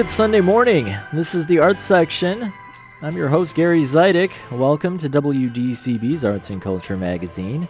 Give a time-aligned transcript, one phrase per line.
[0.00, 0.96] Good Sunday morning.
[1.12, 2.54] This is the Arts Section.
[3.02, 4.32] I'm your host, Gary Zidek.
[4.50, 7.68] Welcome to WDCB's Arts and Culture magazine.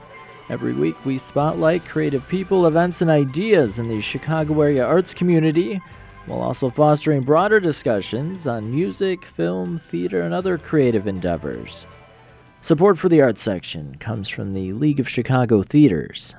[0.49, 5.81] Every week, we spotlight creative people, events, and ideas in the Chicago area arts community,
[6.27, 11.85] while also fostering broader discussions on music, film, theater, and other creative endeavors.
[12.61, 16.37] Support for the Arts Section comes from the League of Chicago Theaters.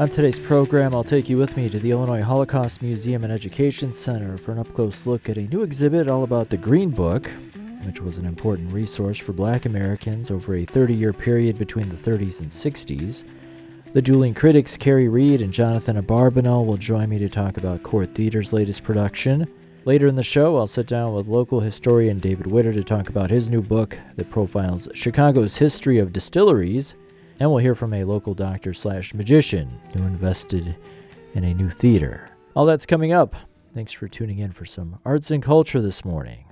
[0.00, 3.92] On today's program, I'll take you with me to the Illinois Holocaust Museum and Education
[3.92, 7.30] Center for an up close look at a new exhibit all about the Green Book,
[7.84, 11.96] which was an important resource for black Americans over a 30 year period between the
[11.96, 13.24] 30s and 60s.
[13.92, 18.14] The dueling critics Kerry Reid and Jonathan Abarbanel will join me to talk about Court
[18.14, 19.52] Theater's latest production.
[19.84, 23.28] Later in the show, I'll sit down with local historian David Witter to talk about
[23.28, 26.94] his new book that profiles Chicago's history of distilleries
[27.40, 30.76] and we'll hear from a local doctor slash magician who invested
[31.34, 32.28] in a new theater.
[32.54, 33.34] All that's coming up.
[33.74, 36.44] Thanks for tuning in for some arts and culture this morning.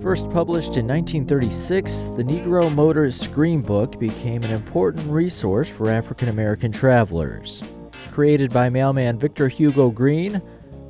[0.00, 6.28] First published in 1936, the Negro Motorist Green Book became an important resource for African
[6.28, 7.62] American travelers.
[8.10, 10.42] Created by mailman Victor Hugo Green,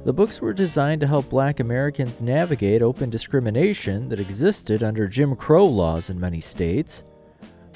[0.04, 5.36] the books were designed to help black Americans navigate open discrimination that existed under Jim
[5.36, 7.04] Crow laws in many states.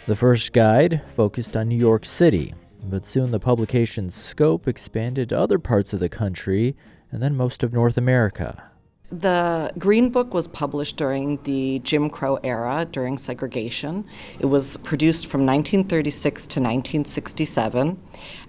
[0.07, 5.39] The first guide focused on New York City, but soon the publication's scope expanded to
[5.39, 6.77] other parts of the country
[7.13, 8.71] and then most of North America.
[9.21, 14.05] The Green Book was published during the Jim Crow era, during segregation.
[14.41, 17.97] It was produced from 1936 to 1967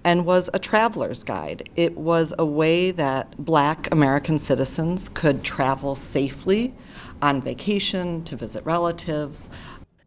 [0.03, 1.69] and was a traveler's guide.
[1.75, 6.73] It was a way that black American citizens could travel safely
[7.21, 9.51] on vacation, to visit relatives.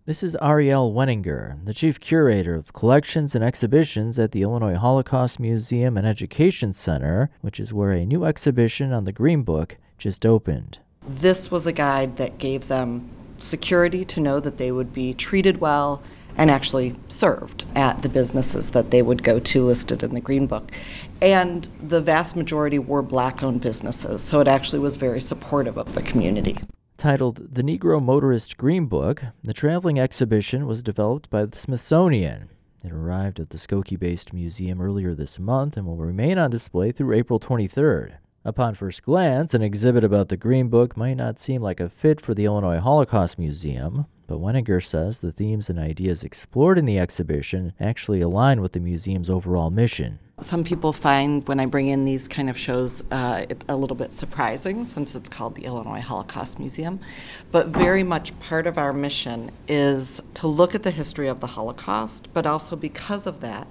[0.07, 5.39] This is Arielle Weininger, the chief curator of collections and exhibitions at the Illinois Holocaust
[5.39, 10.25] Museum and Education Center, which is where a new exhibition on the Green Book just
[10.25, 10.79] opened.
[11.07, 15.61] This was a guide that gave them security to know that they would be treated
[15.61, 16.03] well
[16.37, 20.47] and actually served at the businesses that they would go to listed in the Green
[20.47, 20.71] Book.
[21.21, 25.95] And the vast majority were black owned businesses, so it actually was very supportive of
[25.95, 26.59] the community.
[26.97, 32.51] Titled The Negro Motorist Green Book, the traveling exhibition was developed by the Smithsonian.
[32.85, 36.93] It arrived at the Skokie based museum earlier this month and will remain on display
[36.93, 38.15] through April 23rd.
[38.45, 42.21] Upon first glance, an exhibit about the Green Book might not seem like a fit
[42.21, 47.01] for the Illinois Holocaust Museum, but Weininger says the themes and ideas explored in the
[47.01, 50.21] exhibition actually align with the museum's overall mission.
[50.41, 54.15] Some people find when I bring in these kind of shows uh, a little bit
[54.15, 57.01] surprising since it's called the Illinois Holocaust Museum.
[57.51, 61.49] But very much part of our mission is to look at the history of the
[61.49, 63.67] Holocaust, but also because of that,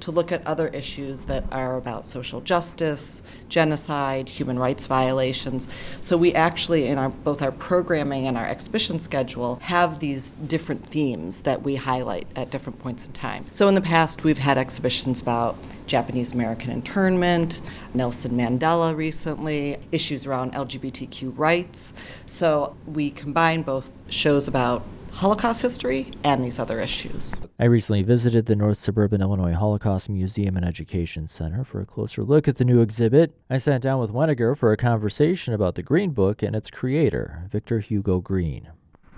[0.00, 5.68] to look at other issues that are about social justice, genocide, human rights violations.
[6.00, 10.86] So we actually, in our both our programming and our exhibition schedule, have these different
[10.86, 13.46] themes that we highlight at different points in time.
[13.50, 17.62] So in the past, we've had exhibitions about Japanese American internment,
[17.94, 21.94] Nelson Mandela recently, issues around LGBTQ rights.
[22.26, 24.82] So we combine both shows about
[25.18, 27.40] Holocaust history and these other issues.
[27.58, 32.22] I recently visited the North Suburban Illinois Holocaust Museum and Education Center for a closer
[32.22, 33.34] look at the new exhibit.
[33.50, 37.48] I sat down with Weininger for a conversation about the Green Book and its creator,
[37.50, 38.68] Victor Hugo Green.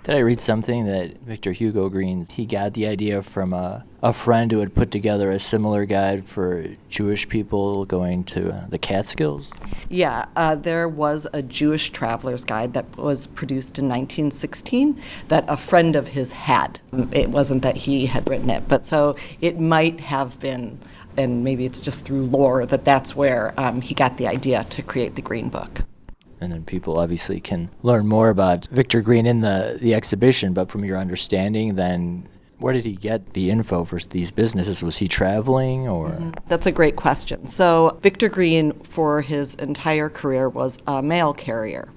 [0.03, 4.11] Did I read something that Victor Hugo Green he got the idea from a, a
[4.11, 8.79] friend who had put together a similar guide for Jewish people going to uh, the
[8.79, 9.51] Catskills?
[9.89, 15.55] Yeah, uh, there was a Jewish traveler's guide that was produced in 1916 that a
[15.55, 16.79] friend of his had.
[17.11, 20.79] It wasn't that he had written it, but so it might have been,
[21.15, 24.81] and maybe it's just through lore that that's where um, he got the idea to
[24.81, 25.83] create the Green Book
[26.41, 30.53] and then people obviously can learn more about Victor Green in the, the exhibition.
[30.53, 32.27] But from your understanding, then
[32.57, 34.83] where did he get the info for these businesses?
[34.83, 36.09] Was he traveling or?
[36.09, 36.31] Mm-hmm.
[36.47, 37.47] That's a great question.
[37.47, 41.91] So, Victor Green, for his entire career, was a mail carrier.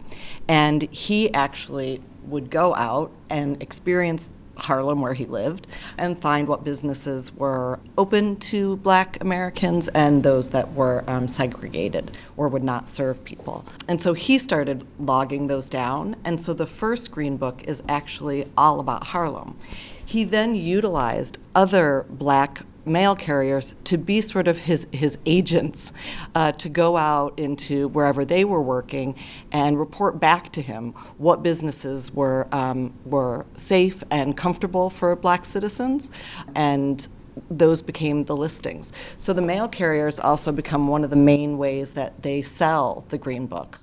[0.48, 5.66] And he actually would go out and experience Harlem, where he lived,
[5.98, 12.16] and find what businesses were open to black Americans and those that were um, segregated
[12.36, 13.64] or would not serve people.
[13.88, 16.16] And so he started logging those down.
[16.24, 19.56] And so the first Green Book is actually all about Harlem.
[20.04, 25.92] He then utilized other black mail carriers to be sort of his, his agents,
[26.34, 29.14] uh, to go out into wherever they were working
[29.52, 35.44] and report back to him what businesses were, um, were safe and comfortable for black
[35.44, 36.10] citizens
[36.54, 37.08] and
[37.50, 38.92] those became the listings.
[39.16, 43.18] So the mail carriers also become one of the main ways that they sell the
[43.18, 43.80] Green Book.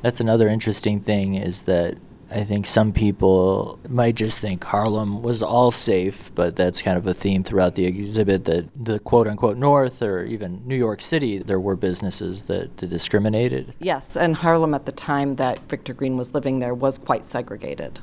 [0.00, 1.96] That's another interesting thing is that
[2.34, 7.06] I think some people might just think Harlem was all safe, but that's kind of
[7.06, 11.38] a theme throughout the exhibit that the quote unquote North or even New York City,
[11.38, 13.74] there were businesses that, that discriminated.
[13.80, 18.00] Yes, and Harlem at the time that Victor Green was living there was quite segregated.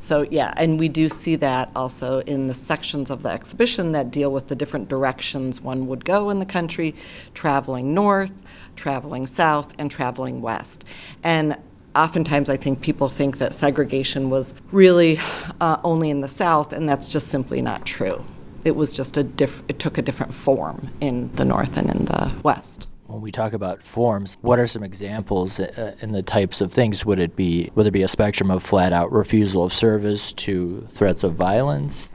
[0.00, 4.12] So, yeah, and we do see that also in the sections of the exhibition that
[4.12, 6.94] deal with the different directions one would go in the country
[7.34, 8.30] traveling north,
[8.76, 10.84] traveling south, and traveling west.
[11.24, 11.56] And
[11.96, 15.18] oftentimes I think people think that segregation was really
[15.60, 18.24] uh, only in the South, and that's just simply not true.
[18.64, 22.04] It was just a diff- it took a different form in the North and in
[22.06, 22.88] the West.
[23.06, 27.06] When we talk about forms, what are some examples uh, in the types of things?
[27.06, 30.86] Would it be would there be a spectrum of flat out refusal of service to
[30.90, 32.08] threats of violence?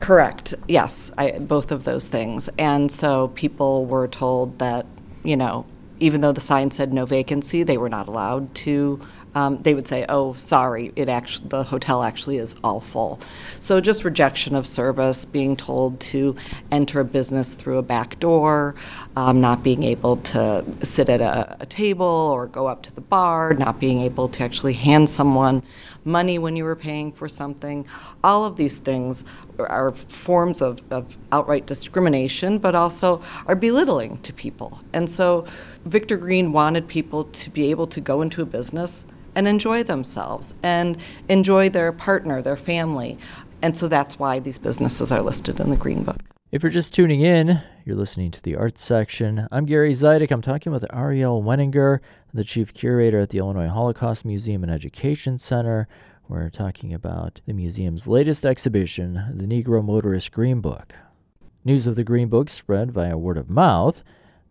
[0.00, 0.54] Correct.
[0.68, 2.48] Yes, I, both of those things.
[2.56, 4.86] And so people were told that
[5.22, 5.66] you know
[6.00, 9.00] even though the sign said no vacancy, they were not allowed to
[9.34, 13.20] um, they would say, "Oh, sorry, it actually the hotel actually is all full."
[13.60, 16.36] So just rejection of service, being told to
[16.70, 18.74] enter a business through a back door,
[19.18, 23.00] um, not being able to sit at a, a table or go up to the
[23.00, 25.60] bar, not being able to actually hand someone
[26.04, 27.84] money when you were paying for something.
[28.22, 29.24] All of these things
[29.58, 34.78] are forms of, of outright discrimination, but also are belittling to people.
[34.92, 35.46] And so
[35.84, 39.04] Victor Green wanted people to be able to go into a business
[39.34, 40.96] and enjoy themselves and
[41.28, 43.18] enjoy their partner, their family.
[43.62, 46.20] And so that's why these businesses are listed in the Green Book.
[46.52, 49.48] If you're just tuning in, you're listening to the arts section.
[49.50, 50.30] I'm Gary Zidek.
[50.30, 52.00] I'm talking with Arielle Weininger,
[52.34, 55.88] the chief curator at the Illinois Holocaust Museum and Education Center.
[56.28, 60.92] We're talking about the museum's latest exhibition, the Negro Motorist Green Book.
[61.64, 64.02] News of the Green Book spread via word of mouth,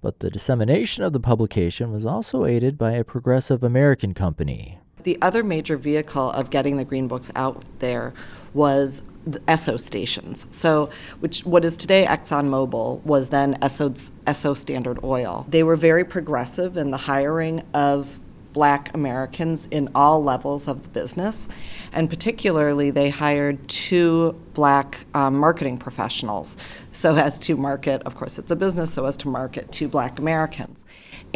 [0.02, 4.80] but the dissemination of the publication was also aided by a progressive American company.
[5.04, 8.16] The other major vehicle of getting the Green Books out there
[8.58, 10.48] was the Esso stations.
[10.50, 10.90] So,
[11.20, 15.46] which what is today ExxonMobil was then Esso, Esso Standard Oil.
[15.50, 18.20] They were very progressive in the hiring of
[18.58, 21.48] black Americans in all levels of the business.
[21.94, 26.58] And particularly, they hired two black um, marketing professionals
[26.92, 30.18] so as to market, of course, it's a business, so as to market to black
[30.18, 30.86] Americans.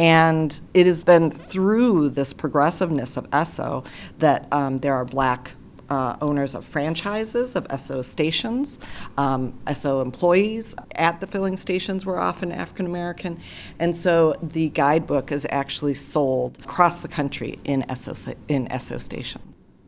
[0.00, 3.86] And it is then through this progressiveness of Esso
[4.18, 5.54] that um, there are black
[5.92, 8.78] uh, owners of franchises of Esso stations.
[9.18, 13.38] Um, Esso employees at the filling stations were often African American.
[13.78, 19.44] And so the guidebook is actually sold across the country in Esso, in Esso stations.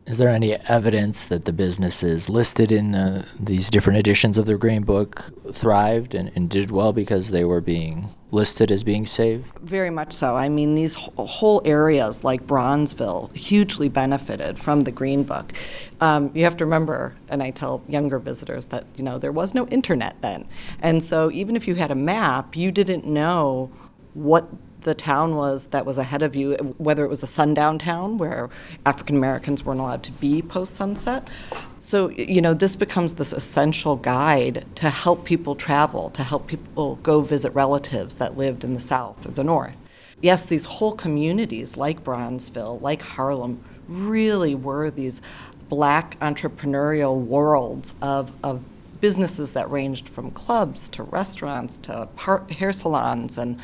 [0.07, 4.55] Is there any evidence that the businesses listed in uh, these different editions of the
[4.55, 9.45] Green Book thrived and, and, did well because they were being listed as being saved?
[9.61, 10.35] Very much so.
[10.35, 15.53] I mean, these whole areas like Bronzeville hugely benefited from the Green Book.
[16.01, 19.55] Um, you have to remember, and I tell younger visitors that you know there was
[19.55, 20.45] no internet then,
[20.81, 23.71] and so even if you had a map, you didn't know
[24.13, 24.47] what
[24.85, 28.49] the town was that was ahead of you, whether it was a sundown town where
[28.85, 31.27] African Americans weren't allowed to be post sunset.
[31.79, 36.97] So, you know, this becomes this essential guide to help people travel, to help people
[36.97, 39.77] go visit relatives that lived in the South or the North.
[40.21, 45.21] Yes, these whole communities like Bronzeville, like Harlem, really were these
[45.67, 48.61] black entrepreneurial worlds of, of
[49.01, 52.07] businesses that ranged from clubs to restaurants to
[52.49, 53.59] hair salons and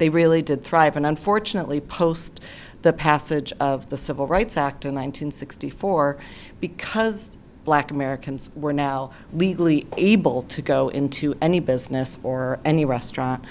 [0.00, 0.96] they really did thrive.
[0.96, 2.40] And unfortunately, post
[2.80, 6.18] the passage of the Civil Rights Act in 1964,
[6.58, 7.32] because
[7.66, 13.44] black Americans were now legally able to go into any business or any restaurant,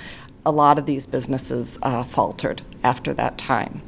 [0.44, 3.84] a lot of these businesses uh, faltered after that time.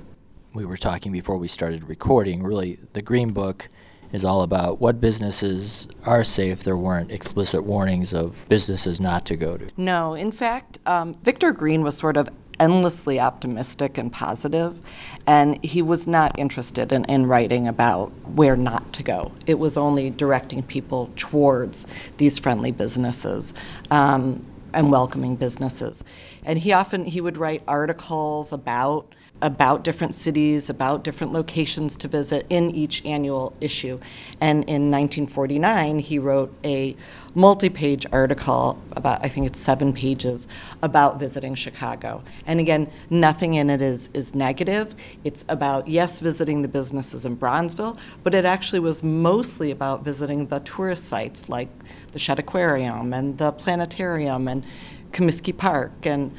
[0.53, 2.43] We were talking before we started recording.
[2.43, 3.69] Really, the Green Book
[4.11, 6.63] is all about what businesses are safe.
[6.63, 9.69] There weren't explicit warnings of businesses not to go to.
[9.77, 12.29] No, in fact, um, Victor Green was sort of
[12.61, 14.79] endlessly optimistic and positive,
[15.27, 19.31] and he was not interested in, in writing about where not to go.
[19.47, 21.87] It was only directing people towards
[22.17, 23.53] these friendly businesses.
[23.89, 26.01] Um, and welcoming businesses.
[26.45, 29.05] And he often he would write articles about
[29.41, 33.99] about different cities, about different locations to visit in each annual issue.
[34.39, 36.95] And in 1949, he wrote a
[37.33, 40.47] multi page article, about I think it's seven pages,
[40.81, 42.23] about visiting Chicago.
[42.45, 44.95] And again, nothing in it is, is negative.
[45.23, 50.47] It's about, yes, visiting the businesses in Bronzeville, but it actually was mostly about visiting
[50.47, 51.69] the tourist sites like
[52.11, 54.63] the Shedd Aquarium and the Planetarium and
[55.11, 56.31] Comiskey Park and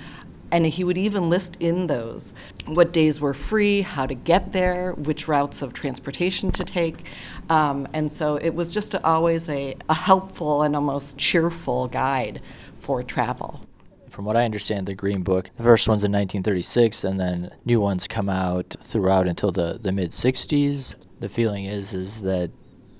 [0.52, 2.34] and he would even list in those
[2.66, 7.06] what days were free, how to get there, which routes of transportation to take.
[7.48, 12.42] Um, and so it was just always a, a helpful and almost cheerful guide
[12.74, 13.66] for travel.
[14.10, 17.80] From what I understand, the Green Book, the first one's in 1936, and then new
[17.80, 20.96] ones come out throughout until the, the mid 60s.
[21.20, 22.50] The feeling is is that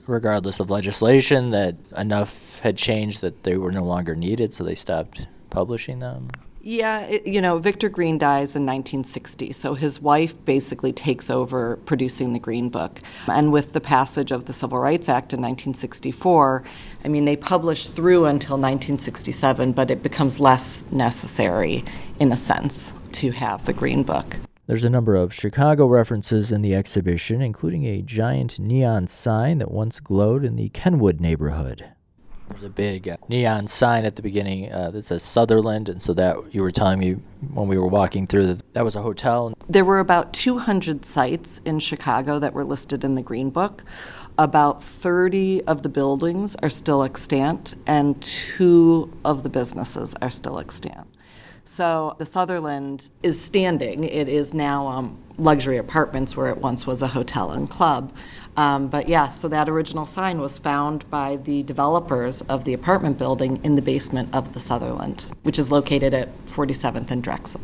[0.06, 4.74] regardless of legislation, that enough had changed that they were no longer needed, so they
[4.74, 6.30] stopped publishing them.
[6.64, 11.76] Yeah, it, you know, Victor Green dies in 1960, so his wife basically takes over
[11.86, 13.02] producing the Green Book.
[13.26, 16.62] And with the passage of the Civil Rights Act in 1964,
[17.04, 21.84] I mean, they publish through until 1967, but it becomes less necessary,
[22.20, 24.36] in a sense, to have the Green Book.
[24.68, 29.72] There's a number of Chicago references in the exhibition, including a giant neon sign that
[29.72, 31.86] once glowed in the Kenwood neighborhood.
[32.52, 36.12] There's a big uh, neon sign at the beginning uh, that says Sutherland, and so
[36.14, 37.12] that you were telling me
[37.54, 39.54] when we were walking through that that was a hotel.
[39.68, 43.84] There were about 200 sites in Chicago that were listed in the Green Book.
[44.38, 50.58] About 30 of the buildings are still extant, and two of the businesses are still
[50.58, 51.06] extant.
[51.64, 54.04] So the Sutherland is standing.
[54.04, 58.12] It is now um, luxury apartments where it once was a hotel and club.
[58.56, 63.16] Um, but yeah, so that original sign was found by the developers of the apartment
[63.16, 67.60] building in the basement of the Sutherland, which is located at 47th and Drexel.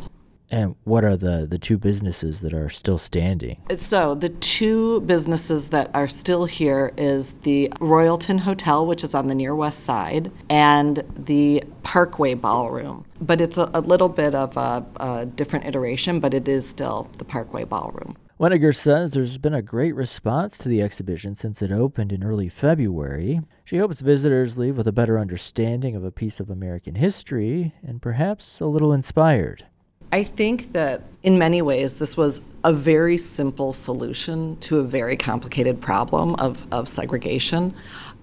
[0.51, 3.61] And what are the, the two businesses that are still standing?
[3.75, 9.27] So, the two businesses that are still here is the Royalton Hotel, which is on
[9.27, 13.05] the near west side, and the Parkway Ballroom.
[13.21, 17.09] But it's a, a little bit of a, a different iteration, but it is still
[17.17, 18.17] the Parkway Ballroom.
[18.39, 22.47] Weininger says there's been a great response to the exhibition since it opened in early
[22.47, 23.41] February.
[23.65, 28.01] She hopes visitors leave with a better understanding of a piece of American history and
[28.01, 29.65] perhaps a little inspired.
[30.11, 35.15] I think that in many ways this was a very simple solution to a very
[35.15, 37.73] complicated problem of, of segregation.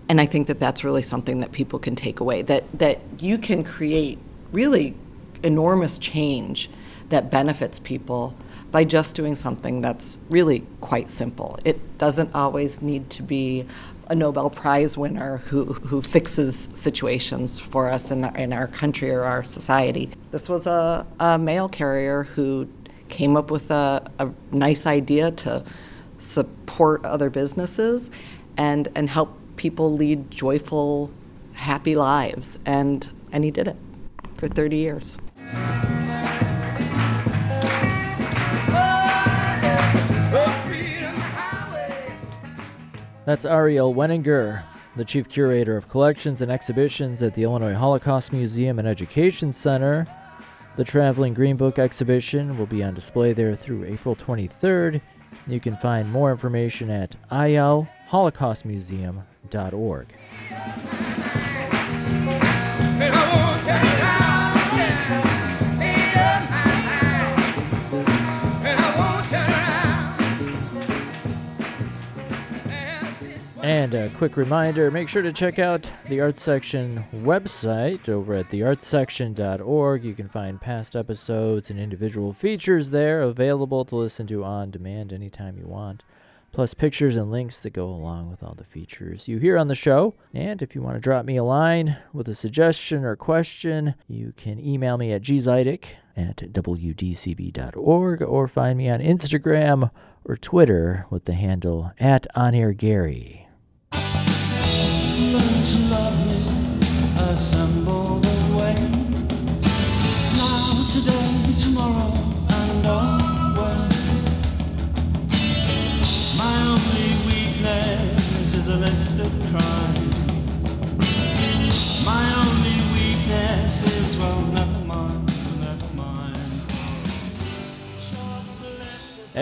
[0.09, 3.38] And I think that that's really something that people can take away that, that you
[3.38, 4.19] can create
[4.52, 4.95] really
[5.43, 6.71] enormous change
[7.09, 8.37] that benefits people
[8.73, 11.59] by just doing something that's really quite simple.
[11.64, 13.64] It doesn't always need to be
[14.08, 19.10] a Nobel Prize winner who, who fixes situations for us in our, in our country
[19.10, 20.10] or our society.
[20.30, 22.68] This was a, a mail carrier who
[23.08, 25.64] came up with a, a nice idea to
[26.18, 28.10] support other businesses
[28.56, 31.10] and, and help people lead joyful,
[31.54, 32.58] happy lives.
[32.66, 33.76] And, and he did it
[34.36, 35.18] for 30 years.
[43.26, 44.62] That's Arielle Weininger,
[44.95, 50.06] the Chief Curator of Collections and Exhibitions at the Illinois Holocaust Museum and Education Center.
[50.76, 55.00] The Traveling Green Book exhibition will be on display there through April 23rd.
[55.49, 60.06] You can find more information at ilholocaustmuseum.org.
[73.87, 78.49] And a quick reminder make sure to check out the Arts Section website over at
[78.49, 80.05] theartsection.org.
[80.05, 85.12] You can find past episodes and individual features there available to listen to on demand
[85.12, 86.02] anytime you want,
[86.50, 89.76] plus pictures and links that go along with all the features you hear on the
[89.76, 90.14] show.
[90.35, 94.33] And if you want to drop me a line with a suggestion or question, you
[94.37, 95.85] can email me at gzidek
[96.16, 99.93] at wdcb.org or find me on Instagram
[100.25, 103.46] or Twitter with the handle at OnAirGary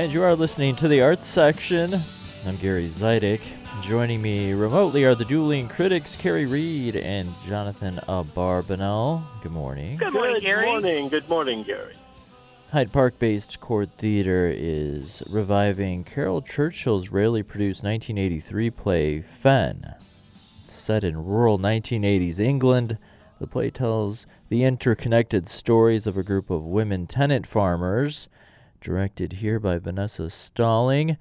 [0.04, 1.94] and you are listening to the arts section.
[2.46, 3.63] I'm Gary Zidek.
[3.86, 9.22] Joining me remotely are the dueling critics Kerry Reid and Jonathan Abarbanel.
[9.42, 9.98] Good morning.
[9.98, 10.66] Good morning, Good Gary.
[10.66, 11.08] morning.
[11.10, 11.94] Good morning, Gary.
[12.72, 19.94] Hyde Park based Court Theater is reviving Caryl Churchill's rarely produced 1983 play Fen.
[20.66, 22.96] Set in rural 1980s England,
[23.38, 28.28] the play tells the interconnected stories of a group of women tenant farmers,
[28.80, 31.18] directed here by Vanessa Stalling.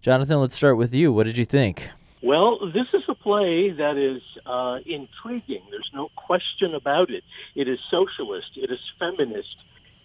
[0.00, 1.12] Jonathan, let's start with you.
[1.12, 1.90] What did you think?
[2.22, 5.62] Well, this is a play that is uh, intriguing.
[5.70, 7.22] There's no question about it.
[7.54, 9.56] It is socialist, it is feminist,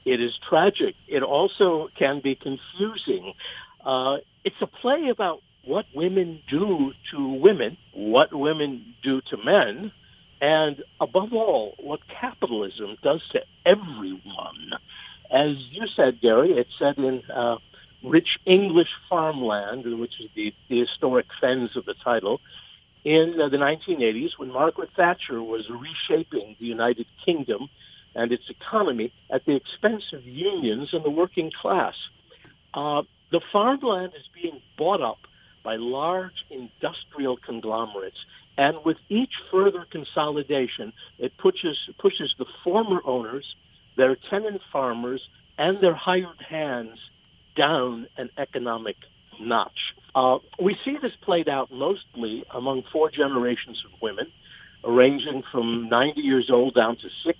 [0.05, 0.95] it is tragic.
[1.07, 3.33] It also can be confusing.
[3.85, 9.91] Uh, it's a play about what women do to women, what women do to men,
[10.41, 14.73] and above all, what capitalism does to everyone.
[15.31, 17.57] As you said, Gary, it's set in uh,
[18.03, 22.39] rich English farmland, which is the, the historic fens of the title,
[23.03, 27.69] in uh, the 1980s when Margaret Thatcher was reshaping the United Kingdom
[28.13, 31.93] and its economy at the expense of unions and the working class.
[32.73, 35.19] Uh, the farmland is being bought up
[35.63, 38.17] by large industrial conglomerates,
[38.57, 43.45] and with each further consolidation, it pushes, pushes the former owners,
[43.95, 45.21] their tenant farmers,
[45.57, 46.97] and their hired hands
[47.55, 48.95] down an economic
[49.39, 49.71] notch.
[50.13, 54.27] Uh, we see this played out mostly among four generations of women,
[54.83, 57.39] ranging from 90 years old down to six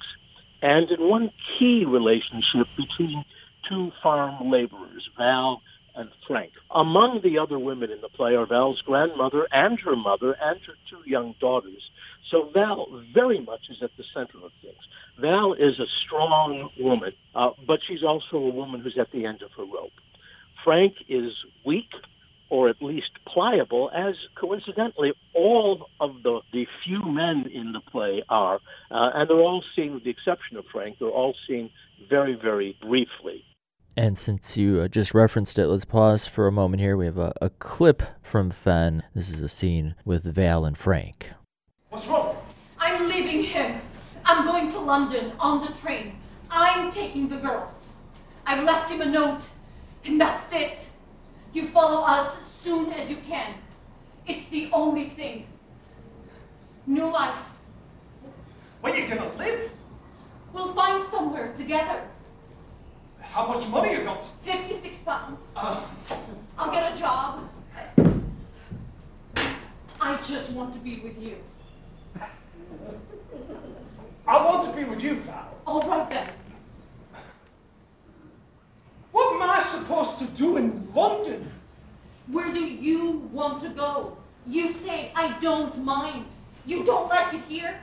[0.62, 3.25] and in one key relationship between
[3.68, 5.62] two farm laborers, Val
[5.96, 6.52] and Frank.
[6.70, 10.74] Among the other women in the play are Val's grandmother and her mother and her
[10.90, 11.82] two young daughters.
[12.30, 14.76] So Val very much is at the center of things.
[15.20, 19.42] Val is a strong woman, uh, but she's also a woman who's at the end
[19.42, 19.92] of her rope.
[20.64, 21.32] Frank is
[21.66, 21.90] weak
[22.50, 28.22] or at least pliable, as coincidentally all of the, the few men in the play
[28.28, 28.56] are.
[28.92, 31.70] Uh, and they're all seen, with the exception of Frank, they're all seen
[32.10, 33.46] very, very briefly.
[33.98, 36.96] And since you uh, just referenced it, let's pause for a moment here.
[36.96, 39.04] We have a, a clip from Fen.
[39.14, 41.32] This is a scene with Val and Frank.
[41.90, 42.38] What's wrong?
[42.80, 43.82] I'm leaving him.
[44.24, 46.16] I'm going to London on the train.
[46.50, 47.90] I'm taking the girls.
[48.46, 49.50] I've left him a note,
[50.06, 50.90] and that's it.
[51.51, 53.56] You follow us as soon as you can.
[54.25, 55.48] It's the only thing.
[56.88, 57.38] New life.
[58.80, 59.70] Where you gonna live?
[60.54, 62.04] We'll find somewhere together.
[63.22, 64.27] How much money you got?
[64.44, 65.46] 56 pounds.
[65.55, 65.81] Uh,
[66.57, 67.50] I'll get a job.
[70.00, 71.38] I just want to be with you.
[74.27, 75.55] I want to be with you, Val.
[75.66, 76.29] All right then.
[79.12, 81.51] What am I supposed to do in London?
[82.27, 84.18] Where do you want to go?
[84.48, 86.25] You say, I don't mind.
[86.66, 87.79] You don't like it here?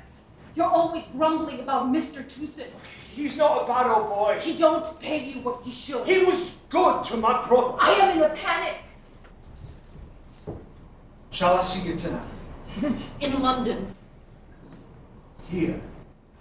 [0.59, 2.25] You're always grumbling about Mr.
[2.25, 2.67] Tewson.
[3.15, 4.41] He's not a bad old boy.
[4.41, 6.05] He don't pay you what he should.
[6.05, 7.77] He was good to my brother.
[7.79, 8.79] I am in a panic.
[11.31, 12.27] Shall I see you tonight?
[13.21, 13.95] In London.
[15.49, 15.81] Here.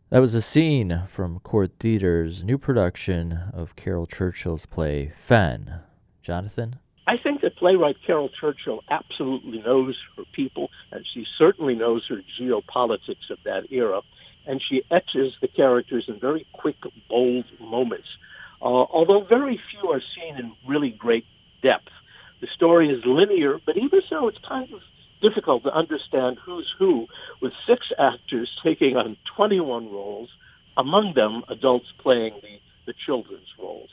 [0.10, 5.82] That was a scene from Court Theater's new production of Caryl Churchill's play Fen.
[6.24, 6.78] Jonathan?
[7.08, 12.22] I think that playwright Caryl Churchill absolutely knows her people, and she certainly knows her
[12.40, 14.02] geopolitics of that era,
[14.46, 16.76] and she etches the characters in very quick,
[17.10, 18.08] bold moments.
[18.62, 21.26] Uh, although very few are seen in really great
[21.64, 21.90] depth.
[22.42, 24.82] The story is linear, but even so, it's kind of
[25.22, 27.08] difficult to understand who's who,
[27.42, 30.30] with six actors taking on 21 roles,
[30.76, 33.90] among them adults playing the, the children's roles.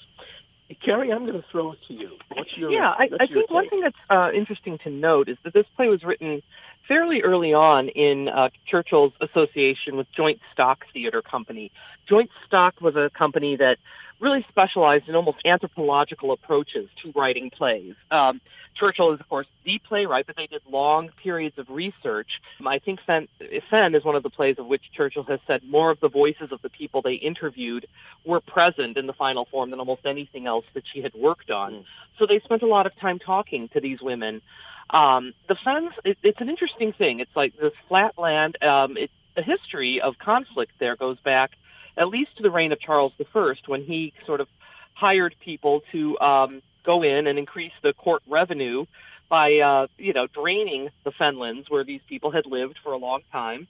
[0.85, 2.17] Kerry, I'm going to throw it to you.
[2.35, 2.93] What's your yeah?
[2.99, 3.51] I, I think take?
[3.51, 6.43] one thing that's uh, interesting to note is that this play was written
[6.89, 11.71] fairly early on in uh, Churchill's association with Joint Stock Theater Company.
[12.09, 13.77] Joint Stock was a company that
[14.21, 17.95] really specialized in almost anthropological approaches to writing plays.
[18.11, 18.41] Um,
[18.79, 22.29] Churchill is, of course, the playwright, but they did long periods of research.
[22.67, 23.29] I think Fen,
[23.71, 26.51] Fen is one of the plays of which Churchill has said more of the voices
[26.51, 27.87] of the people they interviewed
[28.25, 31.73] were present in the final form than almost anything else that she had worked on.
[31.73, 31.85] Mm.
[32.19, 34.43] So they spent a lot of time talking to these women.
[34.91, 37.21] Um, the Fens, it, it's an interesting thing.
[37.21, 38.57] It's like this flat land.
[38.63, 41.51] Um, it, the history of conflict there goes back
[41.97, 44.49] at least to the reign of Charles I, when he sort of
[44.95, 48.87] hired people to um, go in and increase the court revenue
[49.29, 53.23] by, uh, you know, draining the fenlands where these people had lived for a long
[53.33, 53.67] time,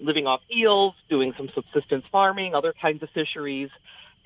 [0.00, 3.70] living off eels, doing some subsistence farming, other kinds of fisheries,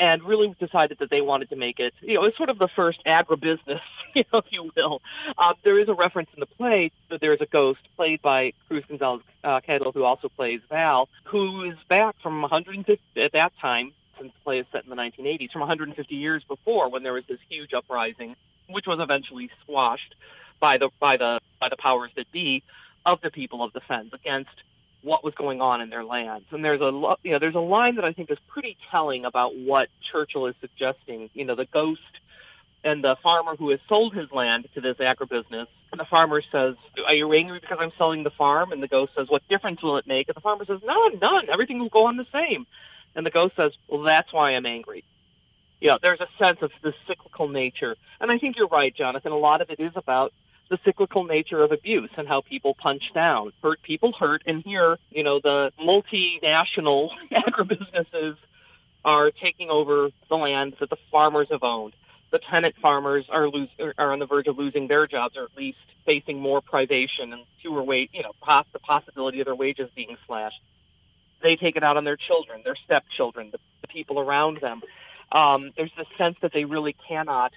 [0.00, 2.70] and really decided that they wanted to make it, you know, it's sort of the
[2.74, 3.80] first agribusiness,
[4.14, 5.02] you know, if you will.
[5.36, 8.52] Uh, there is a reference in the play that there is a ghost played by
[8.66, 13.52] Cruz Gonzalez uh, Cadel, who also plays Val, who is back from 150 at that
[13.60, 17.12] time since the play is set in the 1980s, from 150 years before when there
[17.12, 18.36] was this huge uprising,
[18.68, 20.14] which was eventually squashed
[20.60, 22.62] by the by the by the powers that be
[23.04, 24.50] of the people of the Fens against
[25.02, 26.46] what was going on in their lands.
[26.50, 29.24] And there's a lo- you know there's a line that I think is pretty telling
[29.24, 31.30] about what Churchill is suggesting.
[31.34, 32.00] You know, the ghost
[32.82, 35.66] and the farmer who has sold his land to this agribusiness.
[35.92, 39.12] And the farmer says, "Are you angry because I'm selling the farm?" And the ghost
[39.16, 41.50] says, "What difference will it make?" And the farmer says, "None, none.
[41.50, 42.66] Everything will go on the same."
[43.14, 45.04] And the ghost says, "Well, that's why I'm angry."
[45.80, 49.32] You know, there's a sense of the cyclical nature, and I think you're right, Jonathan.
[49.32, 50.32] A lot of it is about
[50.70, 53.52] the cyclical nature of abuse and how people punch down.
[53.62, 58.36] Hurt people hurt, and here, you know, the multinational agribusinesses
[59.04, 61.94] are taking over the lands that the farmers have owned.
[62.30, 65.56] The tenant farmers are lose, are on the verge of losing their jobs, or at
[65.56, 68.32] least facing more privation and fewer wage, you know,
[68.72, 70.60] the possibility of their wages being slashed.
[71.42, 74.82] They take it out on their children, their stepchildren, the, the people around them.
[75.32, 77.52] Um, there's this sense that they really cannot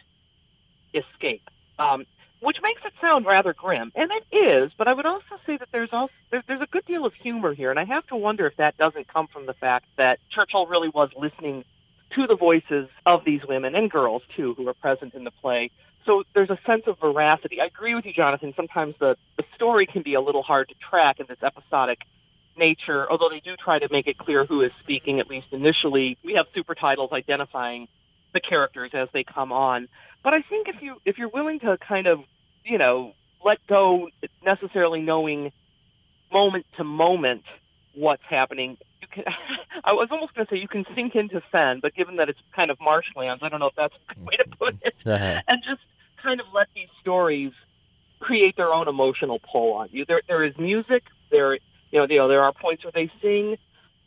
[0.93, 1.47] escape.
[1.77, 2.05] Um,
[2.43, 4.71] which makes it sound rather grim, and it is.
[4.77, 7.53] But I would also say that there's also there, there's a good deal of humor
[7.53, 10.67] here, and I have to wonder if that doesn't come from the fact that Churchill
[10.67, 11.63] really was listening
[12.15, 15.71] to the voices of these women and girls too, who are present in the play.
[16.05, 17.59] So there's a sense of veracity.
[17.61, 18.53] I agree with you, Jonathan.
[18.55, 21.99] Sometimes the the story can be a little hard to track in this episodic
[22.57, 26.17] nature, although they do try to make it clear who is speaking, at least initially.
[26.23, 27.87] We have super titles identifying
[28.33, 29.87] the characters as they come on.
[30.23, 32.19] But I think if you if you're willing to kind of
[32.65, 34.09] you know let go
[34.45, 35.51] necessarily knowing
[36.31, 37.43] moment to moment
[37.93, 39.23] what's happening, you can.
[39.83, 42.39] I was almost going to say you can sink into Fen, but given that it's
[42.55, 44.95] kind of marshlands, I don't know if that's a good way to put it.
[45.05, 45.41] Uh-huh.
[45.47, 45.81] And just
[46.21, 47.51] kind of let these stories
[48.19, 50.05] create their own emotional pull on you.
[50.05, 51.03] There there is music.
[51.31, 51.59] There you
[51.99, 53.57] know, you know there are points where they sing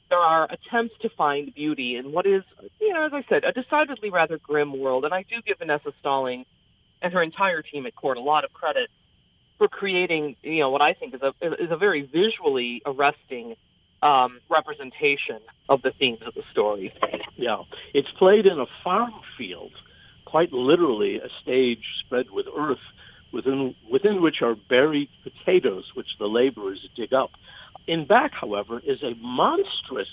[0.09, 2.43] there are attempts to find beauty in what is,
[2.81, 5.05] you know, as I said, a decidedly rather grim world.
[5.05, 6.45] And I do give Vanessa Stalling
[7.03, 8.91] and her entire team at court a lot of credit
[9.59, 11.33] for creating, you know, what I think is a
[11.65, 13.55] is a very visually arresting
[14.03, 16.93] um, representation of the themes of the story.
[17.37, 17.63] Yeah,
[17.95, 19.73] it's played in a farm field,
[20.25, 22.79] quite literally a stage spread with earth,
[23.33, 27.31] within within which are buried potatoes, which the laborers dig up.
[27.87, 30.09] In back, however, is a monstrous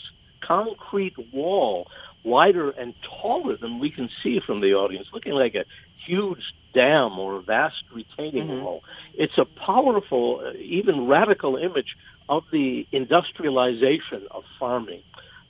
[0.45, 1.87] concrete wall,
[2.23, 5.65] wider and taller than we can see from the audience, looking like a
[6.05, 8.61] huge dam or a vast retaining Mhm.
[8.61, 8.83] wall.
[9.13, 11.95] It's a powerful, uh, even radical image
[12.29, 15.03] of the industrialization of farming.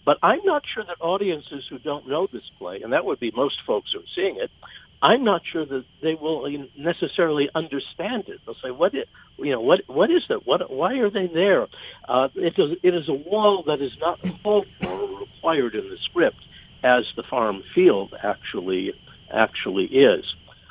[0.05, 3.31] But I'm not sure that audiences who don't know this play, and that would be
[3.31, 4.51] most folks who are seeing it,
[5.01, 8.39] I'm not sure that they will necessarily understand it.
[8.45, 9.05] They'll say, "What is,
[9.37, 10.47] you know, what what is that?
[10.47, 11.67] What why are they there?"
[12.07, 15.89] Uh, it is it is a wall that is not called for or required in
[15.89, 16.37] the script,
[16.83, 18.93] as the farm field actually
[19.33, 20.25] actually is,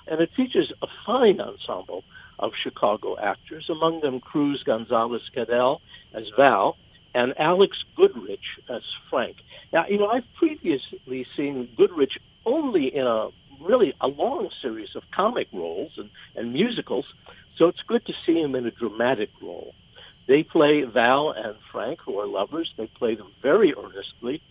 [0.06, 2.04] and it features a fine ensemble
[2.38, 5.78] of Chicago actors, among them Cruz Gonzalez Cadel
[6.14, 6.76] as Val
[7.14, 9.36] and Alex Goodrich as Frank.
[9.72, 12.12] Now, you know, I've previously seen Goodrich
[12.44, 13.28] only in a
[13.60, 17.06] really a long series of comic roles and, and musicals,
[17.58, 19.74] so it's good to see him in a dramatic role.
[20.26, 22.72] They play Val and Frank, who are lovers.
[22.76, 24.42] They play them very earnestly,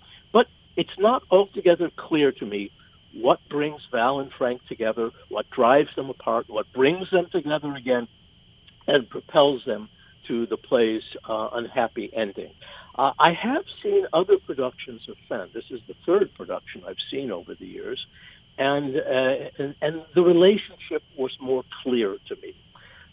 [0.76, 2.72] it's not altogether clear to me
[3.14, 8.08] what brings Val and Frank together, what drives them apart, what brings them together again,
[8.88, 9.90] and propels them
[10.28, 12.52] to the play's uh, unhappy ending.
[12.98, 15.50] Uh, I have seen other productions of Fen.
[15.54, 18.00] This is the third production I've seen over the years,
[18.58, 22.54] and, uh, and and the relationship was more clear to me.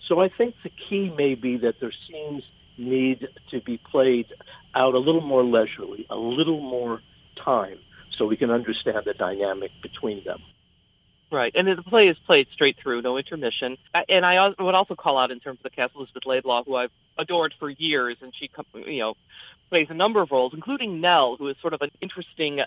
[0.09, 2.43] So I think the key may be that their scenes
[2.77, 4.27] need to be played
[4.75, 7.01] out a little more leisurely, a little more
[7.45, 7.79] time,
[8.17, 10.41] so we can understand the dynamic between them.
[11.31, 13.77] Right, and the play is played straight through, no intermission.
[14.09, 16.91] And I would also call out in terms of the cast Elizabeth Laidlaw, who I've
[17.19, 18.49] adored for years, and she,
[18.91, 19.15] you know,
[19.69, 22.61] plays a number of roles, including Nell, who is sort of an interesting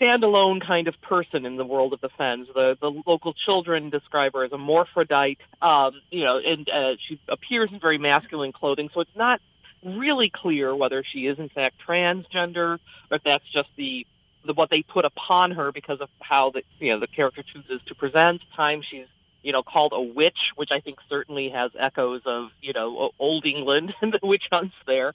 [0.00, 2.48] standalone kind of person in the world of the Fens.
[2.54, 7.20] The the local children describe her as a morphodite, um, you know, and uh, she
[7.28, 9.40] appears in very masculine clothing, so it's not
[9.84, 12.78] really clear whether she is in fact transgender
[13.10, 14.06] or if that's just the
[14.46, 17.80] the what they put upon her because of how the you know the character chooses
[17.86, 18.40] to present.
[18.56, 19.06] Time she's
[19.42, 23.46] you know called a witch, which I think certainly has echoes of you know old
[23.46, 25.14] England and the witch hunts there.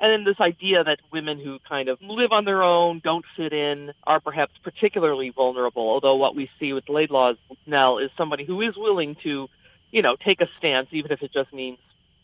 [0.00, 3.52] And then this idea that women who kind of live on their own, don't fit
[3.52, 5.88] in, are perhaps particularly vulnerable.
[5.88, 9.48] Although what we see with Laidlaw's Nell is somebody who is willing to
[9.92, 11.78] you know take a stance, even if it just means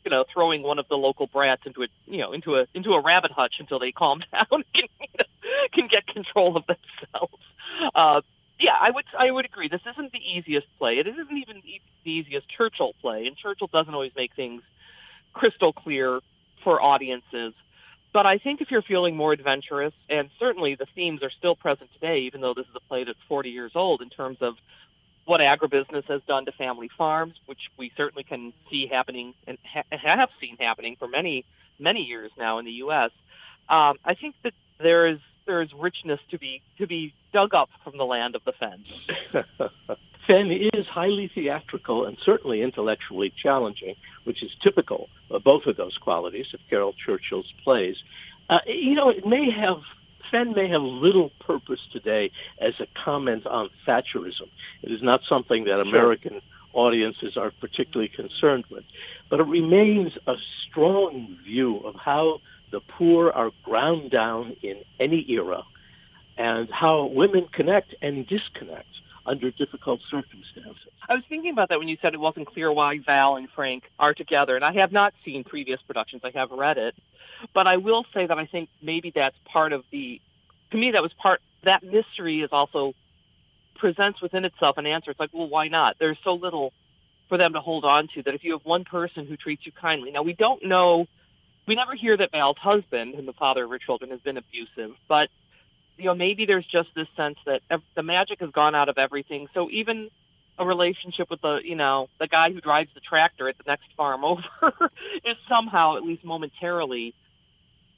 [0.07, 2.93] you know, throwing one of the local brats into a, you know, into a into
[2.93, 5.25] a rabbit hutch until they calm down and can, you know,
[5.75, 7.43] can get control of themselves.
[7.95, 8.21] uh,
[8.59, 9.69] yeah, I would I would agree.
[9.69, 10.95] This isn't the easiest play.
[10.95, 11.61] It isn't even
[12.05, 14.63] the easiest Churchill play, and Churchill doesn't always make things
[15.35, 16.21] crystal clear
[16.63, 17.53] for audiences.
[18.15, 21.91] But I think if you're feeling more adventurous, and certainly the themes are still present
[21.93, 24.55] today, even though this is a play that's 40 years old, in terms of
[25.27, 29.85] what agribusiness has done to family farms, which we certainly can see happening and ha-
[29.91, 31.45] have seen happening for many
[31.79, 33.11] many years now in the U.S.
[33.69, 37.69] Um, I think that there is there is richness to be to be dug up
[37.85, 38.85] from the land of the Fen.
[40.27, 45.97] Fen is highly theatrical and certainly intellectually challenging, which is typical of both of those
[45.99, 47.97] qualities of Caryl Churchill's plays.
[48.51, 49.79] Uh, you know, it may have
[50.31, 54.49] Fen may have little purpose today as a comment on Thatcherism.
[54.83, 56.41] It is not something that American
[56.73, 58.85] audiences are particularly concerned with,
[59.31, 60.35] but it remains a
[60.69, 65.63] strong view of how the poor are ground down in any era
[66.37, 68.89] and how women connect and disconnect
[69.27, 70.93] under difficult circumstances.
[71.09, 73.85] I was thinking about that when you said it wasn't clear why Val and Frank
[73.99, 76.23] are together, and I have not seen previous productions.
[76.25, 76.95] I have read it,
[77.55, 80.21] but I will say that I think maybe that's part of the.
[80.73, 81.41] To me, that was part.
[81.65, 82.95] That mystery is also
[83.77, 85.11] presents within itself an answer.
[85.11, 85.97] It's like, well, why not?
[85.99, 86.73] There's so little
[87.29, 89.73] for them to hold on to that if you have one person who treats you
[89.73, 90.11] kindly.
[90.13, 91.07] Now we don't know.
[91.67, 94.97] We never hear that Val's husband and the father of her children has been abusive,
[95.09, 95.29] but
[95.97, 97.61] you know maybe there's just this sense that
[97.95, 99.49] the magic has gone out of everything.
[99.55, 100.11] So even
[100.59, 103.87] a relationship with the you know the guy who drives the tractor at the next
[103.97, 104.91] farm over
[105.25, 107.15] is somehow at least momentarily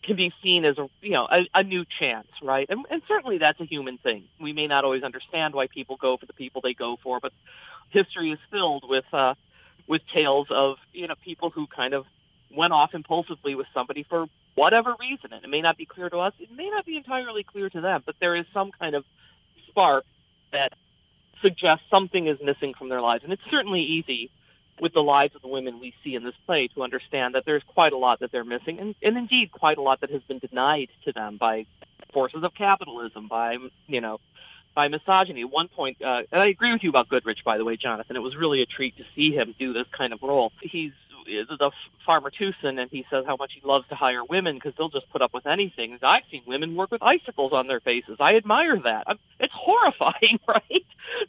[0.04, 2.66] can be seen as a you know a, a new chance, right?
[2.68, 4.24] And, and certainly that's a human thing.
[4.40, 7.32] We may not always understand why people go for the people they go for, but
[7.90, 9.34] history is filled with uh,
[9.86, 12.04] with tales of you know people who kind of
[12.54, 14.26] went off impulsively with somebody for
[14.58, 16.32] whatever reason, and it may not be clear to us.
[16.38, 19.04] It may not be entirely clear to them, but there is some kind of
[19.68, 20.04] spark
[20.52, 20.72] that
[21.42, 24.30] suggests something is missing from their lives, and it's certainly easy
[24.80, 27.62] with the lives of the women we see in this play to understand that there's
[27.66, 30.38] quite a lot that they're missing, and, and indeed quite a lot that has been
[30.38, 31.66] denied to them by
[32.12, 34.18] forces of capitalism, by you know,
[34.74, 35.42] by misogyny.
[35.42, 38.16] At one point, uh, and I agree with you about Goodrich, by the way, Jonathan.
[38.16, 40.52] It was really a treat to see him do this kind of role.
[40.62, 40.92] He's
[41.28, 41.70] the
[42.04, 45.10] farmer Tewson, and he says how much he loves to hire women because they'll just
[45.10, 45.98] put up with anything.
[46.02, 48.16] I've seen women work with icicles on their faces.
[48.20, 49.04] I admire that.
[49.06, 50.84] I'm, it's horrifying, right?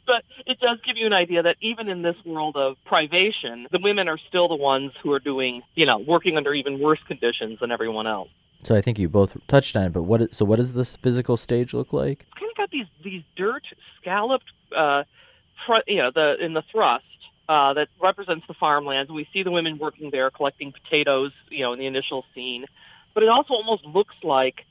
[0.06, 3.80] But it does give you an idea that even in this world of privation, the
[3.82, 7.58] women are still the ones who are doing, you know, working under even worse conditions
[7.60, 8.28] than everyone else.
[8.62, 10.34] So I think you both touched on it, but what?
[10.34, 12.26] so what does this physical stage look like?
[12.28, 13.62] It's kind of got these these dirt
[14.00, 14.44] scalloped,
[14.76, 15.04] uh,
[15.66, 17.04] front, you know, the in the thrust
[17.50, 19.10] uh, that represents the farmlands.
[19.10, 22.64] We see the women working there collecting potatoes, you know, in the initial scene.
[23.12, 24.64] But it also almost looks like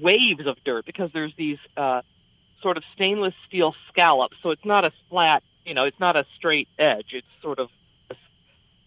[0.00, 2.00] waves of dirt because there's these uh,
[2.62, 4.36] sort of stainless steel scallops.
[4.42, 7.08] So it's not a flat, you know, it's not a straight edge.
[7.12, 7.68] It's sort of
[8.10, 8.14] a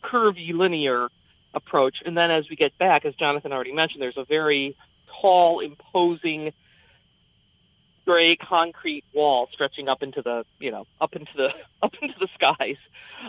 [0.03, 1.09] curvy, linear
[1.53, 1.97] approach.
[2.03, 4.75] And then as we get back, as Jonathan already mentioned, there's a very
[5.21, 6.53] tall, imposing
[8.05, 11.49] gray concrete wall stretching up into the you know up into the
[11.83, 12.77] up into the skies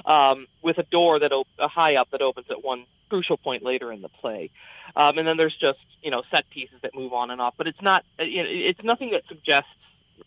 [0.05, 3.63] um, with a door that op- a high up that opens at one crucial point
[3.63, 4.51] later in the play.
[4.97, 7.67] Um, and then there's just you know set pieces that move on and off but
[7.67, 9.71] it's not you know, it's nothing that suggests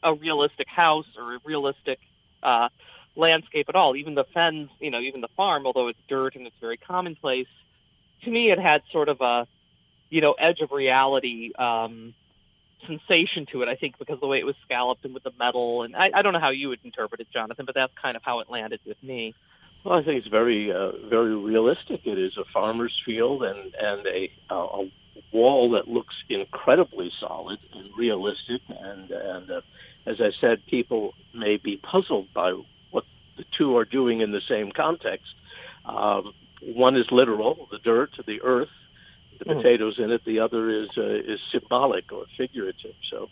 [0.03, 1.99] a realistic house or a realistic
[2.43, 2.69] uh,
[3.15, 3.95] landscape at all.
[3.95, 7.47] Even the fens you know even the farm although it's dirt and it's very commonplace
[8.23, 9.47] to me it had sort of a
[10.09, 12.13] you know edge of reality um,
[12.87, 15.83] sensation to it, I think, because the way it was scalloped and with the metal.
[15.83, 18.23] And I, I don't know how you would interpret it, Jonathan, but that's kind of
[18.23, 19.33] how it landed with me.
[19.83, 22.01] Well, I think it's very, uh, very realistic.
[22.05, 24.91] It is a farmer's field and and a, uh, a
[25.31, 28.61] wall that looks incredibly solid and realistic.
[28.67, 29.61] And and uh,
[30.05, 32.59] as I said, people may be puzzled by
[32.91, 33.05] what
[33.37, 35.27] the two are doing in the same context.
[35.85, 38.67] Um, one is literal, the dirt, the earth,
[39.39, 39.57] the mm.
[39.57, 40.21] potatoes in it.
[40.25, 42.95] The other is uh, is symbolic or figurative.
[43.09, 43.29] So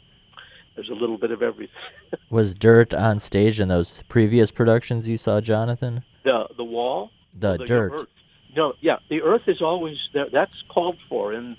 [0.76, 1.76] there's a little bit of everything.
[2.30, 6.04] Was dirt on stage in those previous productions you saw, Jonathan?
[6.24, 7.12] The the wall.
[7.38, 7.92] The, the dirt.
[7.94, 8.08] Earth.
[8.56, 10.28] No, yeah, the earth is always there.
[10.32, 11.56] That's called for in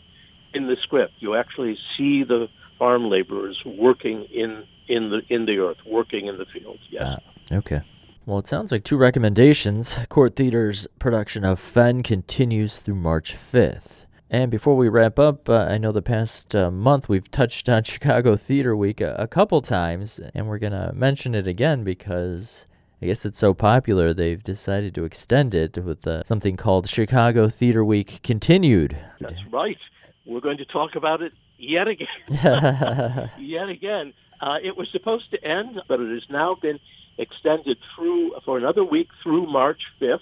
[0.55, 1.13] in the script.
[1.21, 6.39] You actually see the farm laborers working in in the in the earth, working in
[6.39, 6.81] the fields.
[6.91, 7.03] Yes.
[7.05, 7.83] Ah, okay.
[8.27, 9.99] Well, it sounds like two recommendations.
[10.11, 14.05] Court Theater's production of Fen continues through March 5th.
[14.31, 17.83] And before we wrap up, uh, I know the past uh, month we've touched on
[17.85, 22.67] Chicago Theater Week a, a couple times, and we're going to mention it again because
[23.01, 27.49] I guess it's so popular they've decided to extend it with uh, something called Chicago
[27.49, 28.99] Theater Week Continued.
[29.19, 29.79] That's right.
[30.27, 32.09] We're going to talk about it yet again.
[33.39, 34.13] yet again.
[34.43, 36.79] Uh, it was supposed to end, but it has now been
[37.17, 40.21] extended through for another week through March 5th.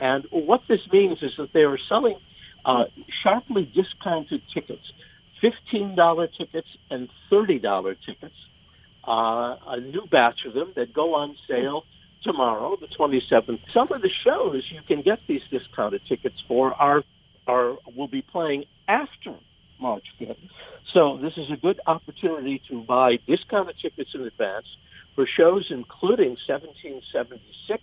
[0.00, 2.18] And what this means is that they are selling
[2.66, 2.84] uh,
[3.22, 4.82] sharply discounted tickets,
[5.42, 8.34] $15 tickets and $30 tickets,
[9.06, 11.84] uh, a new batch of them that go on sale
[12.24, 13.60] tomorrow, the 27th.
[13.72, 17.04] Some of the shows you can get these discounted tickets for are,
[17.46, 19.36] are will be playing after
[19.80, 20.36] March 5th.
[20.92, 24.66] So this is a good opportunity to buy discounted tickets in advance
[25.14, 27.82] for shows including 1776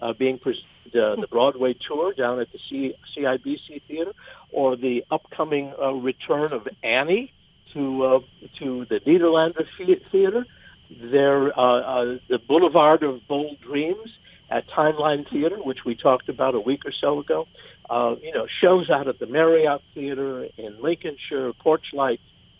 [0.00, 4.12] uh, being presented, uh, the Broadway tour down at the C- CIBC Theater,
[4.52, 7.32] or the upcoming uh, return of Annie
[7.74, 8.18] to uh,
[8.58, 9.64] to the Nederlander
[10.10, 10.46] Theater.
[10.88, 14.08] There, uh, uh, the Boulevard of Bold Dreams
[14.50, 17.46] at Timeline Theater, which we talked about a week or so ago.
[17.90, 22.18] Uh, you know, shows out at the Marriott Theater in Lincolnshire, Porchlight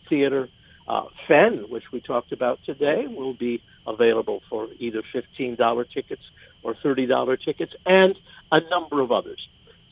[0.08, 0.48] Theater.
[0.88, 6.22] Uh, Fen, which we talked about today, will be available for either $15 tickets
[6.66, 8.16] or $30 tickets, and
[8.50, 9.40] a number of others.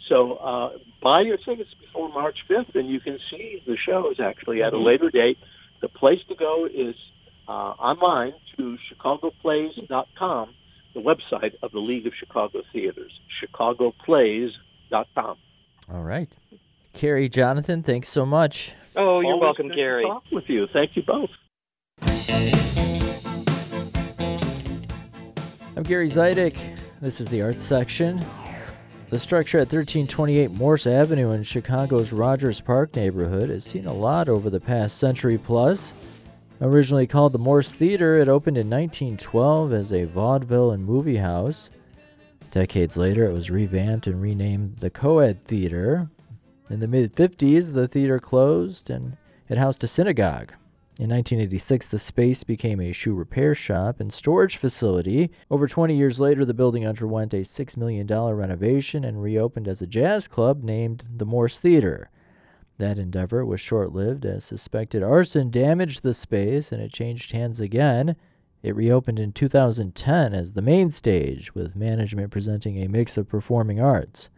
[0.08, 0.70] So uh,
[1.02, 4.76] buy your tickets before March 5th, and you can see the shows actually at a
[4.76, 4.86] mm-hmm.
[4.86, 5.38] later date.
[5.80, 6.94] The place to go is
[7.48, 10.54] uh, online to chicagoplays.com,
[10.94, 15.36] the website of the League of Chicago Theaters, chicagoplays.com.
[15.92, 16.30] All right.
[16.92, 18.72] Kerry, Jonathan, thanks so much.
[18.96, 20.04] Oh, you're Always welcome, Gary.
[20.04, 20.66] talk with you.
[20.72, 21.30] Thank you both.
[25.76, 26.56] I'm Gary Zidek.
[27.00, 28.24] This is the arts section.
[29.10, 34.28] The structure at 1328 Morse Avenue in Chicago's Rogers Park neighborhood has seen a lot
[34.28, 35.92] over the past century plus.
[36.60, 41.70] Originally called the Morse Theater, it opened in 1912 as a vaudeville and movie house.
[42.52, 46.08] Decades later, it was revamped and renamed the Coed Theater.
[46.70, 49.16] In the mid 50s, the theater closed and
[49.48, 50.52] it housed a synagogue.
[50.96, 55.32] In 1986, the space became a shoe repair shop and storage facility.
[55.50, 59.88] Over 20 years later, the building underwent a $6 million renovation and reopened as a
[59.88, 62.10] jazz club named the Morse Theater.
[62.78, 67.58] That endeavor was short lived as suspected arson damaged the space and it changed hands
[67.58, 68.14] again.
[68.62, 73.80] It reopened in 2010 as the main stage, with management presenting a mix of performing
[73.80, 74.30] arts.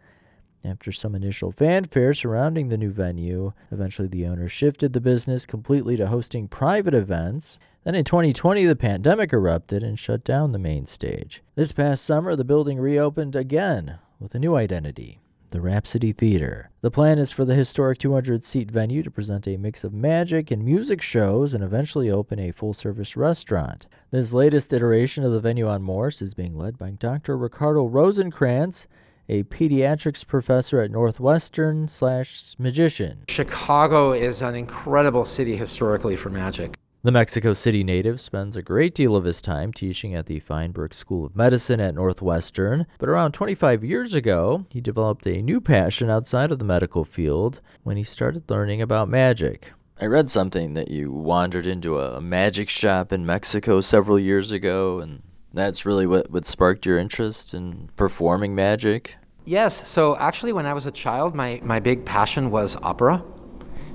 [0.63, 5.95] After some initial fanfare surrounding the new venue, eventually the owner shifted the business completely
[5.97, 7.59] to hosting private events.
[7.83, 11.41] Then in 2020, the pandemic erupted and shut down the main stage.
[11.55, 16.69] This past summer, the building reopened again with a new identity the Rhapsody Theater.
[16.81, 20.51] The plan is for the historic 200 seat venue to present a mix of magic
[20.51, 23.87] and music shows and eventually open a full service restaurant.
[24.11, 27.37] This latest iteration of the venue on Morse is being led by Dr.
[27.37, 28.87] Ricardo Rosenkranz
[29.29, 33.25] a pediatrics professor at Northwestern slash magician.
[33.27, 36.77] Chicago is an incredible city historically for magic.
[37.03, 40.93] The Mexico City native spends a great deal of his time teaching at the Feinberg
[40.93, 46.09] School of Medicine at Northwestern, but around 25 years ago, he developed a new passion
[46.09, 49.71] outside of the medical field when he started learning about magic.
[50.01, 54.99] I read something that you wandered into a magic shop in Mexico several years ago
[54.99, 55.21] and
[55.57, 59.15] that's really what, what sparked your interest in performing magic?
[59.45, 59.87] Yes.
[59.87, 63.23] So actually, when I was a child, my, my big passion was opera.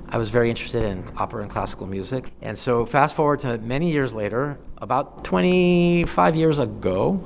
[0.09, 2.33] I was very interested in opera and classical music.
[2.41, 7.23] And so, fast forward to many years later, about 25 years ago,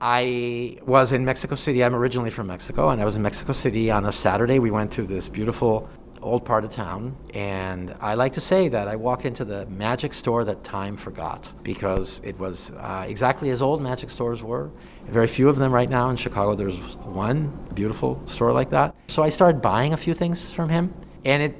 [0.00, 1.82] I was in Mexico City.
[1.82, 4.60] I'm originally from Mexico, and I was in Mexico City on a Saturday.
[4.60, 5.88] We went to this beautiful
[6.28, 7.16] old part of town.
[7.34, 11.52] And I like to say that I walked into the magic store that time forgot
[11.62, 14.70] because it was uh, exactly as old magic stores were.
[15.08, 16.54] Very few of them right now in Chicago.
[16.54, 18.94] There's one beautiful store like that.
[19.08, 21.56] So I started buying a few things from him, and it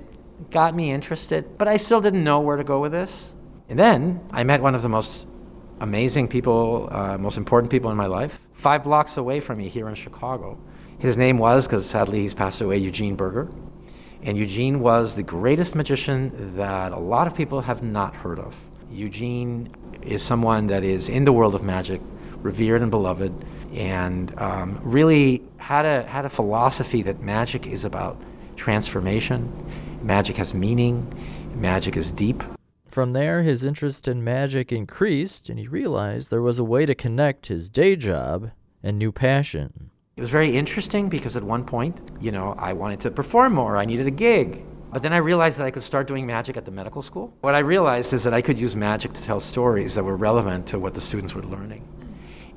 [0.50, 3.34] got me interested, but I still didn't know where to go with this.
[3.68, 5.26] And then I met one of the most
[5.80, 9.88] amazing people, uh, most important people in my life, five blocks away from me here
[9.88, 10.58] in Chicago.
[10.98, 13.48] His name was, because sadly he's passed away, Eugene Burger.
[14.22, 18.56] And Eugene was the greatest magician that a lot of people have not heard of.
[18.90, 22.00] Eugene is someone that is in the world of magic,
[22.42, 23.32] revered and beloved,
[23.74, 28.20] and um, really had a, had a philosophy that magic is about
[28.56, 29.52] transformation,
[30.02, 31.06] magic has meaning,
[31.54, 32.42] magic is deep.
[32.86, 36.94] From there, his interest in magic increased, and he realized there was a way to
[36.94, 38.50] connect his day job
[38.82, 39.90] and new passion.
[40.18, 43.76] It was very interesting because at one point, you know, I wanted to perform more.
[43.76, 44.64] I needed a gig.
[44.92, 47.32] But then I realized that I could start doing magic at the medical school.
[47.42, 50.66] What I realized is that I could use magic to tell stories that were relevant
[50.70, 51.86] to what the students were learning.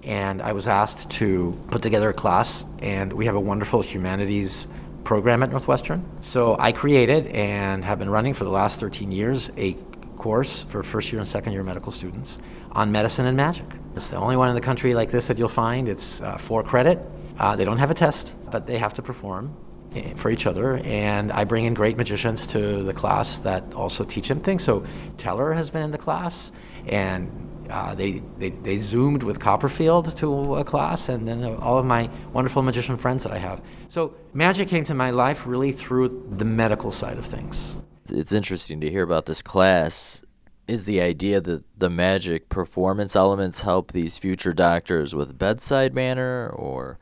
[0.02, 4.68] And I was asked to put together a class, and we have a wonderful humanities
[5.04, 6.04] program at Northwestern.
[6.20, 9.74] So I created and have been running for the last 13 years a
[10.18, 12.40] course for first year and second year medical students
[12.72, 13.68] on medicine and magic.
[13.96, 15.88] It's the only one in the country like this that you'll find.
[15.88, 16.98] It's uh, for credit.
[17.42, 19.52] Uh, they don't have a test, but they have to perform
[19.96, 20.78] eh, for each other.
[20.78, 24.64] And I bring in great magicians to the class that also teach them things.
[24.64, 24.86] So
[25.18, 26.52] Teller has been in the class,
[26.86, 27.32] and
[27.72, 32.12] uh, they, they, they zoomed with Copperfield to a class, and then all of my
[32.32, 33.60] wonderful magician friends that I have.
[33.88, 37.82] So magic came to my life really through the medical side of things.
[38.08, 40.24] It's interesting to hear about this class.
[40.68, 46.50] Is the idea that the magic performance elements help these future doctors with bedside manner
[46.50, 47.00] or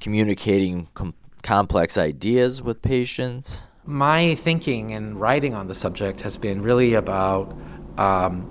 [0.00, 3.62] communicating com- complex ideas with patients?
[3.84, 7.56] My thinking and writing on the subject has been really about
[7.98, 8.50] um,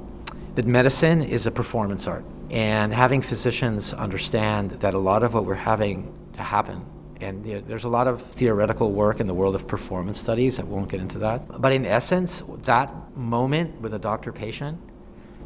[0.56, 2.24] that medicine is a performance art.
[2.50, 6.86] And having physicians understand that a lot of what we're having to happen,
[7.20, 10.60] and you know, there's a lot of theoretical work in the world of performance studies,
[10.60, 11.62] I won't get into that.
[11.62, 14.80] But in essence, that moment with a doctor patient,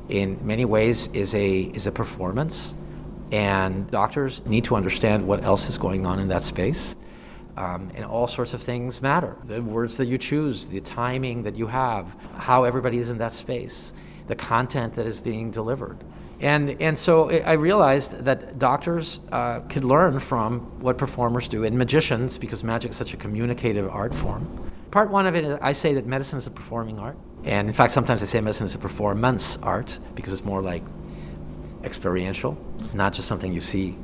[0.09, 2.75] in many ways, is a, is a performance.
[3.31, 6.95] And doctors need to understand what else is going on in that space.
[7.57, 9.35] Um, and all sorts of things matter.
[9.45, 13.33] The words that you choose, the timing that you have, how everybody is in that
[13.33, 13.93] space
[14.27, 15.97] the content that is being delivered.
[16.39, 21.75] And, and so I realized that doctors uh, could learn from what performers do, and
[21.75, 24.71] magicians, because magic is such a communicative art form.
[24.91, 27.17] Part one of it, I say that medicine is a performing art.
[27.43, 30.83] And in fact, sometimes I say medicine is a performance art because it's more like
[31.83, 32.57] experiential,
[32.93, 33.97] not just something you see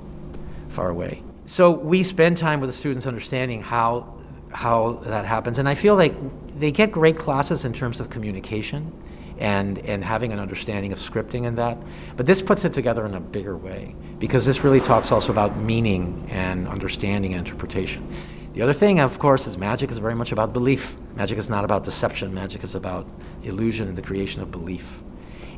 [0.69, 1.23] far away.
[1.45, 4.13] So we spend time with the students understanding how,
[4.51, 5.59] how that happens.
[5.59, 6.13] And I feel like
[6.59, 8.91] they get great classes in terms of communication
[9.39, 11.77] and, and having an understanding of scripting and that.
[12.15, 15.57] But this puts it together in a bigger way because this really talks also about
[15.57, 18.07] meaning and understanding and interpretation.
[18.53, 20.95] The other thing, of course, is magic is very much about belief.
[21.15, 23.07] Magic is not about deception, magic is about
[23.43, 25.01] illusion and the creation of belief.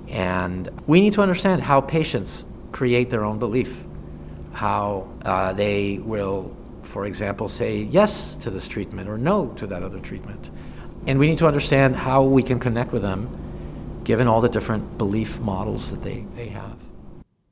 [0.08, 3.84] And we need to understand how patients create their own belief,
[4.54, 9.84] how uh, they will, for example, say yes to this treatment or no to that
[9.84, 10.52] other treatment.
[11.08, 13.30] And we need to understand how we can connect with them
[14.04, 16.78] given all the different belief models that they, they have.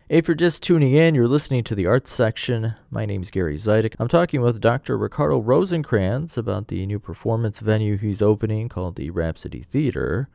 [0.09, 2.75] If you're just tuning in, you're listening to the arts section.
[2.91, 3.95] My name's Gary Zidek.
[3.97, 4.97] I'm talking with Dr.
[4.97, 10.29] Ricardo Rosenkranz about the new performance venue he's opening called the Rhapsody Theater.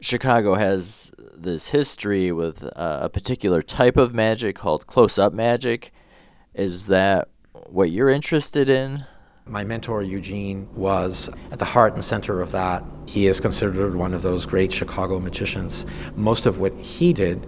[0.00, 5.92] Chicago has this history with uh, a particular type of magic called close up magic.
[6.54, 7.28] Is that
[7.68, 9.04] what you're interested in?
[9.46, 12.82] My mentor, Eugene, was at the heart and center of that.
[13.06, 15.86] He is considered one of those great Chicago magicians.
[16.14, 17.46] Most of what he did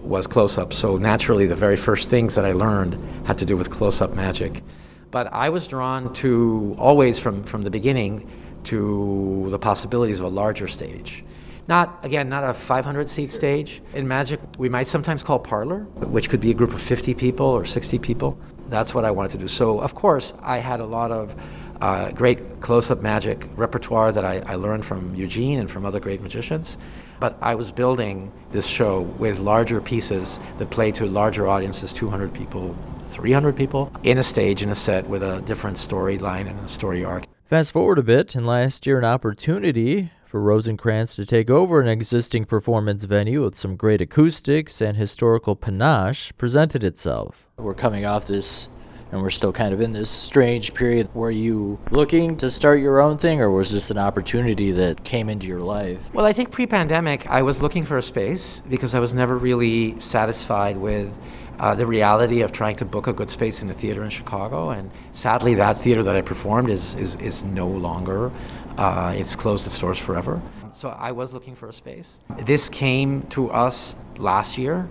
[0.00, 3.56] was close up, so naturally, the very first things that I learned had to do
[3.56, 4.62] with close up magic.
[5.10, 8.30] But I was drawn to, always from, from the beginning,
[8.64, 11.24] to the possibilities of a larger stage.
[11.70, 13.80] Not, again, not a 500 seat stage.
[13.94, 15.84] In magic, we might sometimes call parlor,
[16.16, 18.38] which could be a group of 50 people or 60 people
[18.70, 19.48] that's what I wanted to do.
[19.48, 21.34] So, of course, I had a lot of
[21.80, 25.98] uh, great close up magic repertoire that I, I, learned from Eugene and from other
[25.98, 26.76] great magicians.
[27.18, 32.32] But I was building this show with larger pieces that play to larger audiences 200
[32.34, 32.76] people,
[33.08, 37.02] 300 people in a stage, in a set with a different storyline and a story
[37.02, 37.24] arc.
[37.46, 41.88] Fast forward a bit, and last year, an opportunity for Rosenkranz to take over an
[41.88, 47.48] existing performance venue with some great acoustics and historical panache presented itself.
[47.56, 48.68] We're coming off this
[49.10, 51.12] and we're still kind of in this strange period.
[51.14, 55.28] Were you looking to start your own thing, or was this an opportunity that came
[55.28, 55.98] into your life?
[56.12, 59.36] Well, I think pre pandemic, I was looking for a space because I was never
[59.36, 61.16] really satisfied with.
[61.58, 64.70] Uh, the reality of trying to book a good space in a theater in Chicago,
[64.70, 68.32] and sadly, that theater that I performed is is, is no longer.
[68.80, 70.40] Uh, it's closed its doors forever.
[70.72, 72.18] So I was looking for a space.
[72.46, 74.88] This came to us last year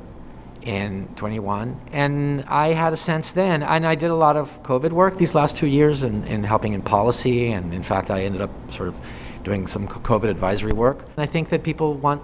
[0.61, 4.91] in 21 and i had a sense then and i did a lot of covid
[4.91, 8.41] work these last two years in, in helping in policy and in fact i ended
[8.41, 8.99] up sort of
[9.45, 12.21] doing some covid advisory work and i think that people want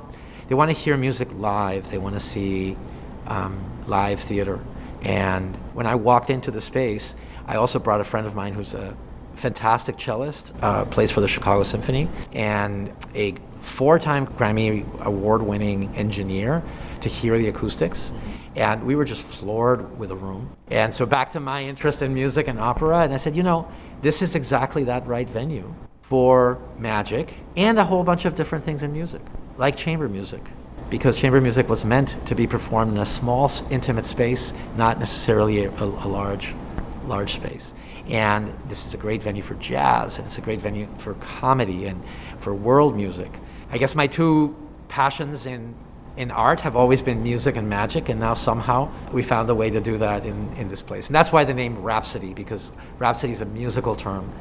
[0.49, 2.75] they want to hear music live they want to see
[3.27, 3.57] um,
[3.87, 4.59] live theater
[5.03, 7.15] and when i walked into the space
[7.47, 8.97] i also brought a friend of mine who's a
[9.35, 16.63] fantastic cellist uh, plays for the chicago symphony and a four-time grammy award-winning engineer
[17.01, 18.13] to hear the acoustics.
[18.55, 20.55] And we were just floored with the room.
[20.71, 23.67] And so back to my interest in music and opera, and I said, you know,
[24.01, 25.73] this is exactly that right venue
[26.03, 29.21] for magic and a whole bunch of different things in music,
[29.57, 30.41] like chamber music.
[30.89, 35.65] Because chamber music was meant to be performed in a small, intimate space, not necessarily
[35.65, 36.53] a, a large,
[37.07, 37.73] large space.
[38.07, 41.87] And this is a great venue for jazz, and it's a great venue for comedy
[41.87, 42.03] and
[42.39, 43.39] for world music.
[43.71, 44.55] I guess my two
[44.87, 45.73] passions in
[46.17, 49.69] in art have always been music and magic, and now somehow we found a way
[49.69, 51.07] to do that in, in this place.
[51.07, 54.31] And that's why the name Rhapsody, because Rhapsody is a musical term.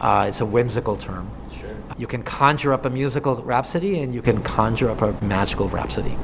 [0.00, 1.30] Uh, it's a whimsical term.
[1.58, 1.70] Sure.
[1.96, 6.14] You can conjure up a musical rhapsody, and you can conjure up a magical rhapsody.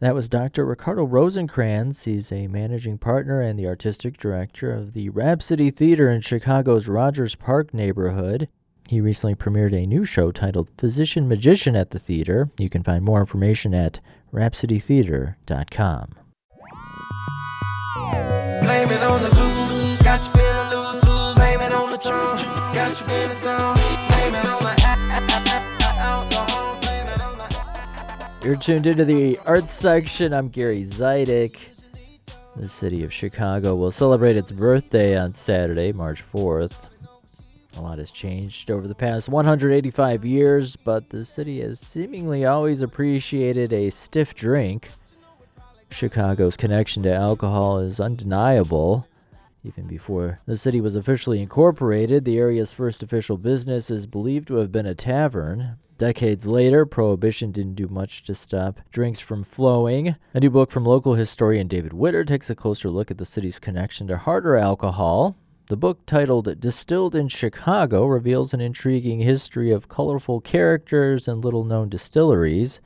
[0.00, 0.64] That was Dr.
[0.64, 2.04] Ricardo Rosenkranz.
[2.04, 7.34] He's a managing partner and the artistic director of the Rhapsody Theater in Chicago's Rogers
[7.34, 8.48] Park neighborhood.
[8.88, 12.50] He recently premiered a new show titled Physician Magician at the theater.
[12.58, 14.00] You can find more information at
[14.32, 16.14] rhapsodytheater.com.
[18.62, 23.06] Blame it on the blues, got you feeling loose, blame it on the got you
[23.22, 23.79] in the
[28.42, 30.32] You're tuned into the arts section.
[30.32, 31.58] I'm Gary Zidek.
[32.56, 36.72] The city of Chicago will celebrate its birthday on Saturday, March 4th.
[37.76, 42.80] A lot has changed over the past 185 years, but the city has seemingly always
[42.80, 44.88] appreciated a stiff drink.
[45.90, 49.06] Chicago's connection to alcohol is undeniable.
[49.62, 54.56] Even before the city was officially incorporated, the area's first official business is believed to
[54.56, 55.76] have been a tavern.
[56.00, 60.16] Decades later, Prohibition didn't do much to stop drinks from flowing.
[60.32, 63.58] A new book from local historian David Witter takes a closer look at the city's
[63.58, 65.36] connection to harder alcohol.
[65.66, 71.64] The book, titled Distilled in Chicago, reveals an intriguing history of colorful characters and little
[71.64, 72.80] known distilleries.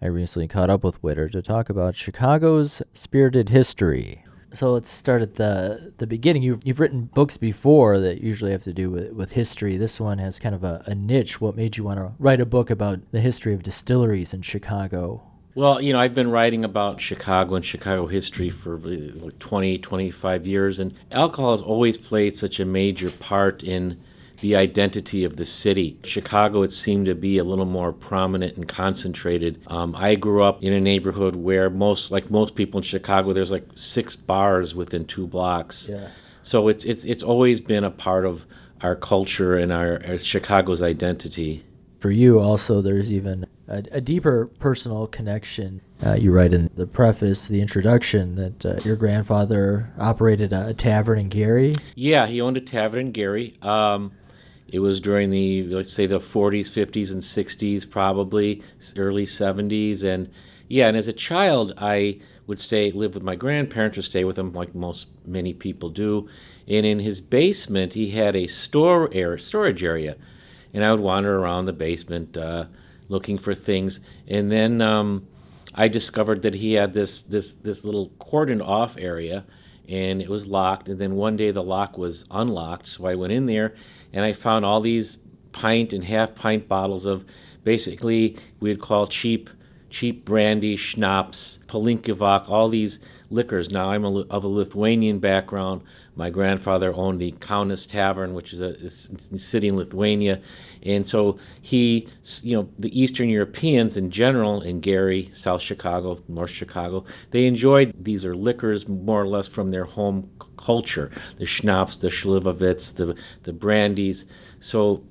[0.00, 5.22] I recently caught up with Witter to talk about Chicago's spirited history so let's start
[5.22, 6.42] at the the beginning.
[6.42, 9.76] You've you've written books before that usually have to do with, with history.
[9.76, 11.40] This one has kind of a, a niche.
[11.40, 15.22] What made you want to write a book about the history of distilleries in Chicago?
[15.54, 20.46] Well, you know, I've been writing about Chicago and Chicago history for like 20, 25
[20.46, 24.00] years, and alcohol has always played such a major part in
[24.40, 25.98] the identity of the city.
[26.04, 29.62] Chicago, it seemed to be a little more prominent and concentrated.
[29.66, 33.50] Um, I grew up in a neighborhood where most, like most people in Chicago, there's
[33.50, 35.88] like six bars within two blocks.
[35.88, 36.08] Yeah.
[36.42, 38.44] So it's it's it's always been a part of
[38.82, 41.64] our culture and our, our Chicago's identity.
[41.98, 45.82] For you, also, there's even a, a deeper personal connection.
[46.04, 50.74] Uh, you write in the preface, the introduction, that uh, your grandfather operated a, a,
[50.74, 51.76] tavern in Gary.
[51.94, 53.58] Yeah, he owned a tavern in Gary.
[53.60, 54.12] Um,
[54.72, 58.62] it was during the let's say the 40s, 50s, and 60s, probably
[58.96, 60.30] early 70s, and
[60.68, 60.88] yeah.
[60.88, 64.52] And as a child, I would stay live with my grandparents or stay with them
[64.52, 66.28] like most many people do.
[66.66, 70.16] And in his basement, he had a store area, storage area,
[70.72, 72.66] and I would wander around the basement uh,
[73.08, 74.00] looking for things.
[74.28, 75.26] And then um,
[75.74, 79.44] I discovered that he had this this this little cordoned off area,
[79.90, 80.88] and it was locked.
[80.88, 83.74] And then one day the lock was unlocked, so I went in there
[84.12, 85.18] and I found all these
[85.52, 87.24] pint and half pint bottles of
[87.64, 89.50] basically we'd call cheap
[89.90, 93.70] cheap brandy, schnapps, palinkivac, all these liquors.
[93.70, 95.82] Now I'm a, of a Lithuanian background.
[96.20, 100.42] My grandfather owned the Kaunas Tavern, which is a, a, city in Lithuania,
[100.82, 102.08] and so he,
[102.42, 107.94] you know, the Eastern Europeans in general, in Gary, South Chicago, North Chicago, they enjoyed
[107.98, 113.16] these are liquors more or less from their home culture, the schnapps, the slivovitz, the
[113.44, 114.26] the brandies.
[114.58, 115.02] So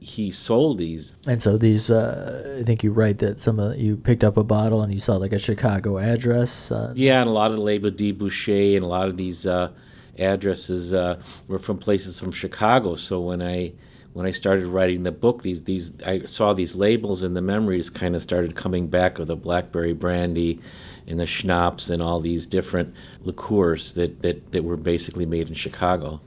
[0.00, 1.12] he sold these.
[1.28, 4.42] And so these, uh, I think you write that some of you picked up a
[4.42, 6.72] bottle and you saw like a Chicago address.
[6.72, 9.46] Uh, yeah, and a lot of the label de Boucher and a lot of these
[9.46, 9.70] uh,
[10.18, 12.94] addresses uh, were from places from Chicago.
[12.94, 13.72] So when I
[14.12, 17.90] when I started writing the book, these these I saw these labels and the memories
[17.90, 20.60] kind of started coming back of the blackberry brandy
[21.06, 25.54] and the schnapps and all these different liqueurs that, that, that were basically made in
[25.54, 26.20] Chicago.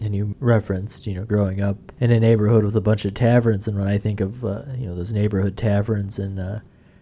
[0.00, 3.68] And you referenced, you know, growing up in a neighborhood with a bunch of taverns,
[3.68, 6.60] and when I think of, uh, you know, those neighborhood taverns in uh,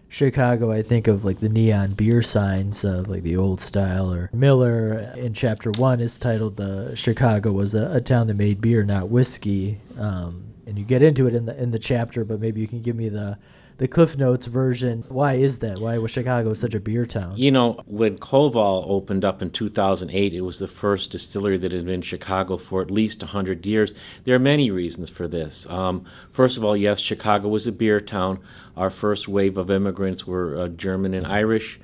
[0.09, 4.11] Chicago, I think of like the neon beer signs, uh, like the old style.
[4.11, 8.59] Or Miller in chapter one is titled uh, "Chicago was a, a, town that made
[8.59, 12.39] beer, not whiskey." Um, and you get into it in the in the chapter, but
[12.39, 13.37] maybe you can give me the
[13.79, 15.05] the Cliff Notes version.
[15.07, 15.79] Why is that?
[15.79, 17.37] Why was Chicago such a beer town?
[17.37, 21.85] You know, when Koval opened up in 2008, it was the first distillery that had
[21.85, 23.93] been in Chicago for at least 100 years.
[24.25, 25.65] There are many reasons for this.
[25.67, 26.03] Um,
[26.33, 28.39] first of all, yes, Chicago was a beer town.
[28.75, 31.79] Our first wave of immigrants were uh, German and Irish.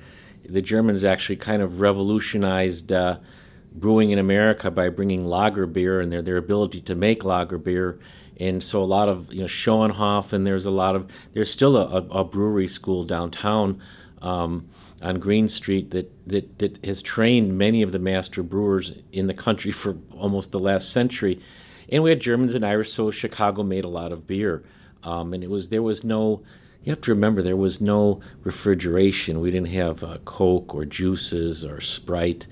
[0.46, 2.92] The Germans actually kind of revolutionized.
[2.92, 3.18] Uh,
[3.78, 7.98] brewing in America by bringing lager beer and their, their ability to make lager beer
[8.38, 11.76] and so a lot of you know Schoenhof and there's a lot of there's still
[11.76, 13.80] a, a, a brewery school downtown
[14.22, 14.68] um,
[15.02, 19.34] on Green Street that, that that has trained many of the master brewers in the
[19.34, 21.40] country for almost the last century,
[21.88, 24.62] and we had Germans and Irish, so Chicago made a lot of beer,
[25.02, 26.42] um, and it was there was no
[26.86, 29.40] you have to remember there was no refrigeration.
[29.40, 32.46] We didn't have uh, Coke or juices or Sprite.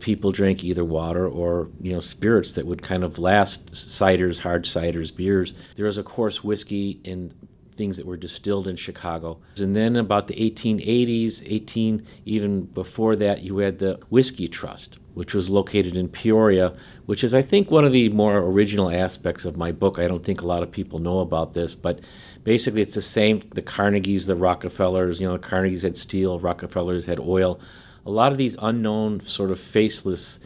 [0.00, 4.64] People drank either water or you know spirits that would kind of last ciders, hard
[4.64, 5.52] ciders, beers.
[5.76, 7.34] There was of course whiskey and
[7.76, 9.38] things that were distilled in Chicago.
[9.58, 15.34] And then about the 1880s, 18 even before that, you had the Whiskey Trust, which
[15.34, 16.74] was located in Peoria,
[17.06, 19.98] which is I think one of the more original aspects of my book.
[19.98, 22.00] I don't think a lot of people know about this, but
[22.44, 27.06] basically it's the same the Carnegies, the Rockefellers, you know, the Carnegies had steel, Rockefellers
[27.06, 27.60] had oil.
[28.06, 30.38] A lot of these unknown sort of faceless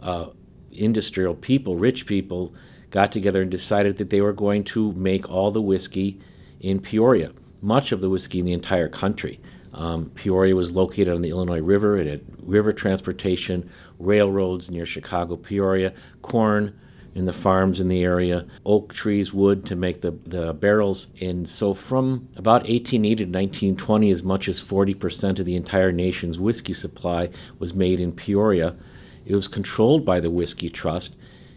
[0.00, 0.26] uh,
[0.72, 2.54] industrial people, rich people
[2.90, 6.20] got together and decided that they were going to make all the whiskey
[6.60, 9.40] in Peoria, much of the whiskey in the entire country.
[9.72, 11.98] Um, Peoria was located on the Illinois River.
[11.98, 15.92] It had river transportation, railroads near Chicago, Peoria,
[16.22, 16.78] corn
[17.16, 21.06] in the farms in the area, oak trees, wood to make the, the barrels.
[21.18, 26.38] And so from about 1880 to 1920, as much as 40% of the entire nation's
[26.38, 28.76] whiskey supply was made in Peoria.
[29.24, 31.16] It was controlled by the Whiskey Trust.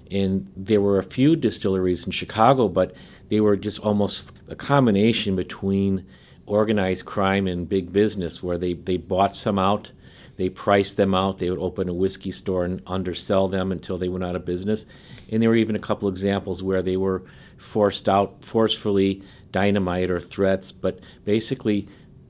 [0.09, 2.95] And there were a few distilleries in Chicago, but
[3.27, 6.05] they were just almost a combination between
[6.45, 9.91] organized crime and big business where they, they bought some out,
[10.37, 14.07] they priced them out, they would open a whiskey store and undersell them until they
[14.07, 14.85] went out of business.
[15.31, 17.23] And there were even a couple examples where they were
[17.57, 21.87] forced out forcefully, dynamite or threats, but basically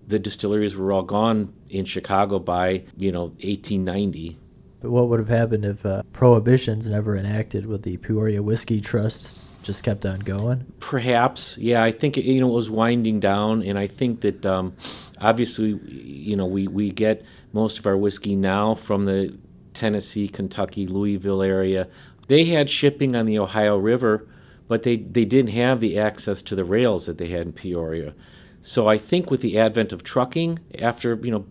[0.08, 4.38] the distilleries were all gone in Chicago by, you know, 1890.
[4.82, 7.66] But what would have happened if uh, prohibitions never enacted?
[7.66, 10.66] Would the Peoria Whiskey Trust just kept on going?
[10.80, 11.84] Perhaps, yeah.
[11.84, 14.74] I think it, you know it was winding down, and I think that um,
[15.20, 19.38] obviously, you know, we we get most of our whiskey now from the
[19.74, 21.88] Tennessee, Kentucky, Louisville area.
[22.30, 24.28] They had shipping on the Ohio River,
[24.68, 28.14] but they they didn't have the access to the rails that they had in Peoria.
[28.62, 31.46] So I think with the advent of trucking, after you know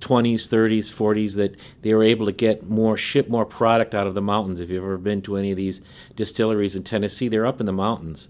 [0.00, 4.14] 20s, 30s, 40s that they were able to get more, ship more product out of
[4.14, 4.60] the mountains.
[4.60, 5.80] If you've ever been to any of these
[6.14, 8.28] distilleries in Tennessee, they're up in the mountains,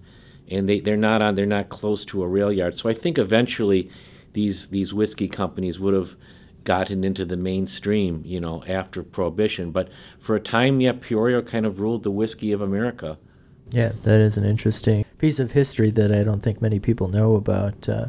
[0.49, 2.79] and they, they're not on, they're not close to a rail yard.
[2.79, 3.91] So I think eventually
[4.33, 6.17] these these whiskey companies would have
[6.67, 9.71] gotten into the mainstream, you know, after Prohibition.
[9.71, 9.89] But
[10.21, 13.17] for a time, yeah, Peoria kind of ruled the whiskey of America.
[13.71, 17.37] Yeah, that is an interesting piece of history that I don't think many people know
[17.37, 17.89] about.
[17.89, 18.07] Uh,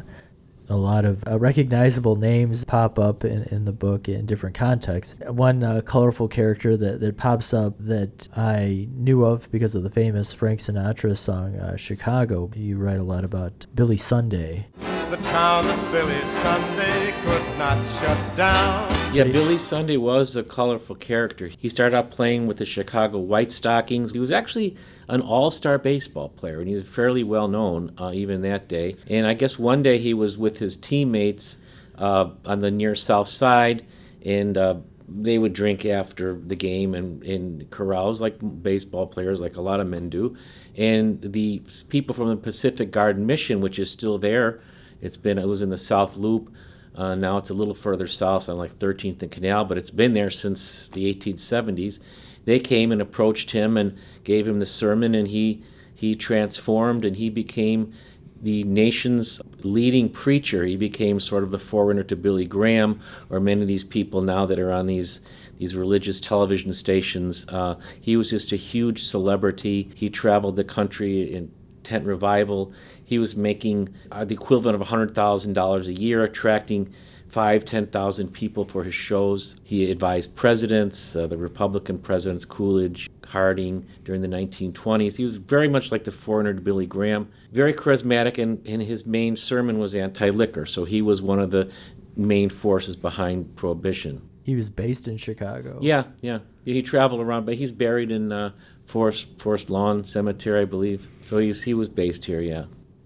[0.70, 5.16] a lot of uh, recognizable names pop up in, in the book in different contexts.
[5.26, 9.90] One uh, colorful character that, that pops up that I knew of because of the
[9.90, 12.50] famous Frank Sinatra song uh, Chicago.
[12.54, 14.66] You write a lot about Billy Sunday.
[15.08, 19.14] The town of Billy Sunday could not shut down.
[19.14, 21.48] Yeah, Billy Sunday was a colorful character.
[21.48, 24.12] He started out playing with the Chicago White Stockings.
[24.12, 24.76] He was actually
[25.08, 28.96] an all-star baseball player, and he was fairly well known uh, even that day.
[29.08, 31.58] And I guess one day he was with his teammates
[31.98, 33.84] uh, on the near south side,
[34.24, 34.76] and uh,
[35.06, 39.80] they would drink after the game and in corrals like baseball players, like a lot
[39.80, 40.34] of men do.
[40.76, 44.62] And the people from the Pacific Garden Mission, which is still there,
[45.02, 46.50] it's been it was in the South Loop.
[46.98, 50.12] Uh, now it's a little further south on like 13th and Canal, but it's been
[50.12, 52.00] there since the 1870s
[52.48, 55.62] they came and approached him and gave him the sermon, and he
[55.94, 57.92] he transformed and he became
[58.40, 60.64] the nation's leading preacher.
[60.64, 64.46] He became sort of the forerunner to Billy Graham or many of these people now
[64.46, 65.20] that are on these
[65.58, 67.44] these religious television stations.
[67.50, 69.90] Uh, he was just a huge celebrity.
[69.94, 71.50] He traveled the country in
[71.88, 72.72] tent revival.
[73.04, 76.92] He was making uh, the equivalent of $100,000 a year, attracting
[77.28, 79.56] five, 10,000 people for his shows.
[79.64, 85.16] He advised presidents, uh, the Republican presidents, Coolidge, Harding, during the 1920s.
[85.16, 89.06] He was very much like the foreigner to Billy Graham, very charismatic, and, and his
[89.06, 90.66] main sermon was anti liquor.
[90.66, 91.70] So he was one of the
[92.16, 94.22] main forces behind Prohibition.
[94.42, 95.78] He was based in Chicago.
[95.82, 96.38] Yeah, yeah.
[96.74, 98.52] He traveled around, but he's buried in uh,
[98.84, 101.08] Forest, Forest Lawn Cemetery, I believe.
[101.24, 102.64] So he's, he was based here, yeah.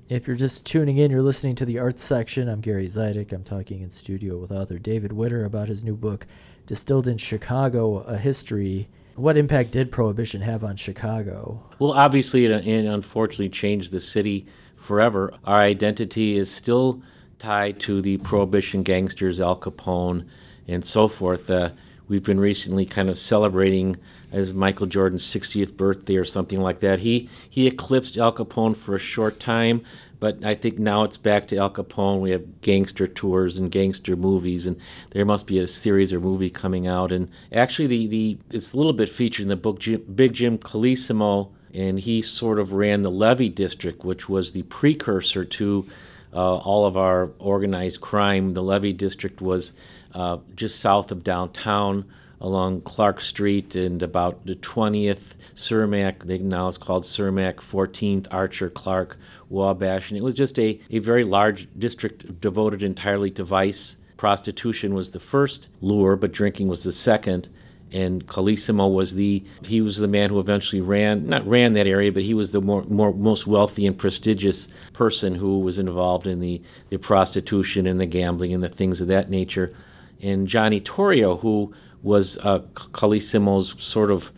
[0.09, 2.49] If you're just tuning in, you're listening to the arts section.
[2.49, 3.33] I'm Gary Zidek.
[3.33, 6.27] I'm talking in studio with author David Witter about his new book,
[6.67, 8.89] Distilled in Chicago A History.
[9.15, 11.63] What impact did Prohibition have on Chicago?
[11.79, 14.45] Well, obviously, it, it unfortunately changed the city
[14.75, 15.33] forever.
[15.45, 17.01] Our identity is still
[17.39, 20.27] tied to the Prohibition gangsters, Al Capone,
[20.67, 21.49] and so forth.
[21.49, 21.71] Uh,
[22.09, 23.97] we've been recently kind of celebrating
[24.31, 27.01] as Michael Jordan's 60th birthday or something like that.
[27.01, 29.83] He he eclipsed Al Capone for a short time,
[30.19, 32.21] but I think now it's back to Al Capone.
[32.21, 34.79] We have gangster tours and gangster movies, and
[35.11, 37.13] there must be a series or movie coming out.
[37.13, 40.59] And actually, the, the it's a little bit featured in the book Jim, Big Jim
[40.59, 45.87] Colosimo, and he sort of ran the Levee District, which was the precursor to
[46.33, 48.55] uh, all of our organized crime.
[48.55, 49.73] The Levee District was
[50.15, 52.05] uh, just south of downtown
[52.41, 58.69] along Clark Street and about the 20th, Cermak, they, now it's called Cermak, 14th, Archer,
[58.69, 59.17] Clark,
[59.49, 60.11] Wabash.
[60.11, 63.97] And it was just a, a very large district devoted entirely to vice.
[64.17, 67.49] Prostitution was the first lure, but drinking was the second
[67.93, 72.11] and Colosimo was the he was the man who eventually ran not ran that area,
[72.11, 76.41] but he was the more, more most wealthy and prestigious person who was involved in
[76.41, 79.75] the, the prostitution and the gambling and the things of that nature.
[80.23, 84.33] And Johnny Torrio, who was uh, Colosimo's sort of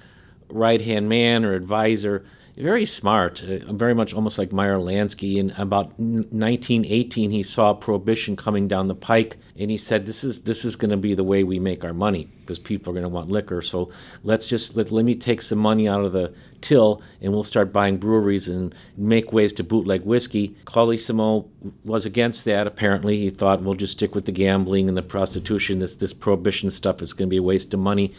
[0.49, 2.24] right hand man or advisor,
[2.57, 5.37] very smart, uh, very much almost like Meyer Lansky.
[5.37, 10.41] In about 1918, he saw prohibition coming down the pike, and he said, "This is
[10.41, 13.03] this is going to be the way we make our money because people are going
[13.03, 13.61] to want liquor.
[13.61, 13.91] So
[14.23, 17.73] let's just let, let me take some money out of the till, and we'll start
[17.73, 21.49] buying breweries and make ways to bootleg whiskey." Colosimo
[21.85, 22.69] was against that.
[22.69, 25.81] Apparently, he thought, "We'll just stick with the gambling and the prostitution.
[25.81, 28.15] This this prohibition stuff is going to be a waste of money."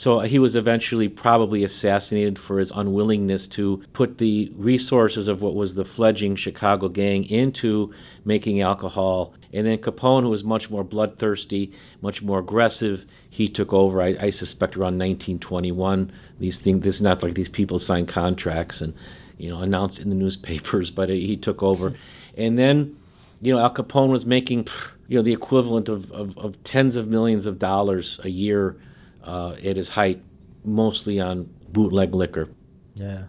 [0.00, 5.54] So he was eventually probably assassinated for his unwillingness to put the resources of what
[5.54, 7.92] was the fledgling Chicago gang into
[8.24, 9.34] making alcohol.
[9.52, 14.00] And then Capone, who was much more bloodthirsty, much more aggressive, he took over.
[14.00, 16.10] I, I suspect around 1921.
[16.38, 18.94] These things, this is not like these people signed contracts and
[19.36, 21.92] you know announced in the newspapers, but he took over.
[22.38, 22.96] And then,
[23.42, 24.66] you know, Al Capone was making
[25.08, 28.76] you know the equivalent of, of, of tens of millions of dollars a year
[29.24, 30.22] uh, at its height,
[30.64, 32.48] mostly on bootleg liquor.
[32.94, 33.24] Yeah.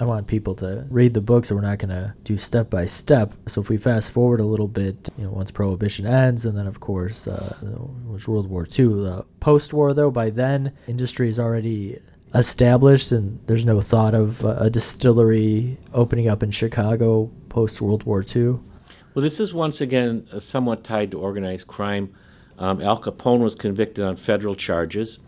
[0.00, 2.86] I want people to read the book, so we're not going to do step by
[2.86, 3.34] step.
[3.48, 6.68] So if we fast forward a little bit, you know, once Prohibition ends, and then
[6.68, 7.56] of course, uh,
[8.06, 9.06] was World War II.
[9.08, 11.98] Uh, Post-war, though, by then industry is already
[12.32, 18.04] established, and there's no thought of uh, a distillery opening up in Chicago post World
[18.04, 18.60] War II.
[19.14, 22.14] Well, this is once again uh, somewhat tied to organized crime.
[22.58, 25.18] Um, Al Capone was convicted on federal charges.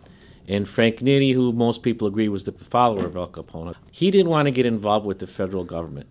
[0.47, 4.29] And Frank Nitti, who most people agree was the follower of Al Capone, he didn't
[4.29, 6.09] want to get involved with the federal government.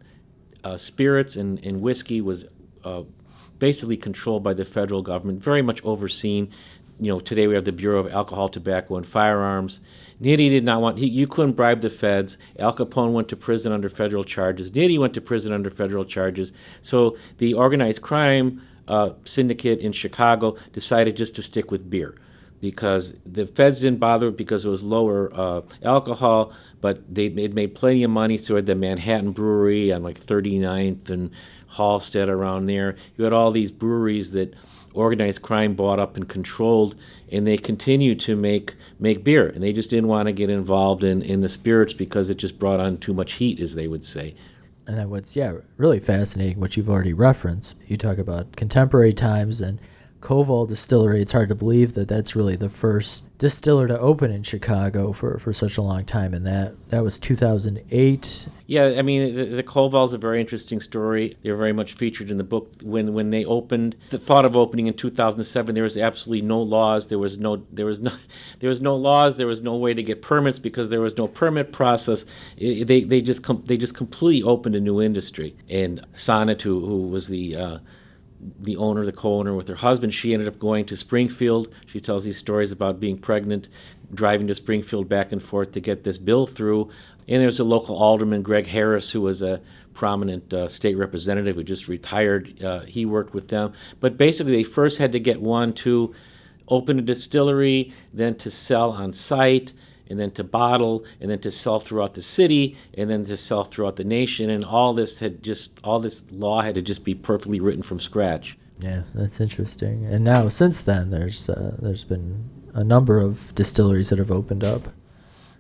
[0.65, 2.45] Uh, spirits and, and whiskey was
[2.85, 3.03] uh,
[3.59, 6.51] basically controlled by the federal government, very much overseen.
[6.99, 9.81] You know, today we have the Bureau of Alcohol, Tobacco, and Firearms.
[10.21, 12.37] Nitti did not want, he, you couldn't bribe the feds.
[12.59, 14.71] Al Capone went to prison under federal charges.
[14.71, 16.53] Nitti went to prison under federal charges.
[16.83, 22.17] So the organized crime uh, syndicate in Chicago decided just to stick with beer
[22.61, 27.75] because the feds didn't bother because it was lower uh, alcohol, but they it made
[27.75, 28.37] plenty of money.
[28.37, 31.31] So at the Manhattan Brewery on like 39th and
[31.73, 34.55] Halsted around there, you had all these breweries that
[34.93, 36.97] organized crime bought up and controlled,
[37.31, 41.05] and they continued to make make beer, and they just didn't want to get involved
[41.05, 44.05] in in the spirits because it just brought on too much heat, as they would
[44.05, 44.35] say.
[44.99, 47.77] And what's yeah really fascinating, what you've already referenced.
[47.87, 49.79] You talk about contemporary times and
[50.21, 51.23] Koval Distillery.
[51.23, 55.39] It's hard to believe that that's really the first distiller to open in Chicago for,
[55.39, 58.47] for such a long time, and that that was 2008.
[58.67, 61.37] Yeah, I mean the, the is a very interesting story.
[61.43, 62.71] They're very much featured in the book.
[62.83, 67.09] When when they opened, the thought of opening in 2007, there was absolutely no laws.
[67.09, 68.13] There was no there was no
[68.61, 69.39] there was no laws.
[69.39, 72.27] There was no way to get permits because there was no permit process.
[72.59, 75.57] It, they they just com- they just completely opened a new industry.
[75.69, 77.79] And Sonat, who, who was the uh,
[78.61, 80.15] the owner, the co-owner, with her husband.
[80.15, 81.73] She ended up going to Springfield.
[81.87, 83.69] She tells these stories about being pregnant,
[84.15, 86.91] driving to Springfield back and forth to get this bill through.
[87.29, 89.61] And there's a local alderman, Greg Harris, who was a
[89.95, 92.63] prominent uh, state representative who just retired.
[92.63, 93.73] Uh, he worked with them.
[94.01, 96.15] But basically, they first had to get one to
[96.69, 99.73] open a distillery, then to sell on site
[100.11, 103.65] and then to bottle, and then to sell throughout the city, and then to sell
[103.65, 104.51] throughout the nation.
[104.51, 108.01] And all this had just, all this law had to just be perfectly written from
[108.01, 108.59] scratch.
[108.81, 110.07] Yeah, that's interesting.
[110.07, 114.65] And now, since then, there's uh, there's been a number of distilleries that have opened
[114.65, 114.89] up.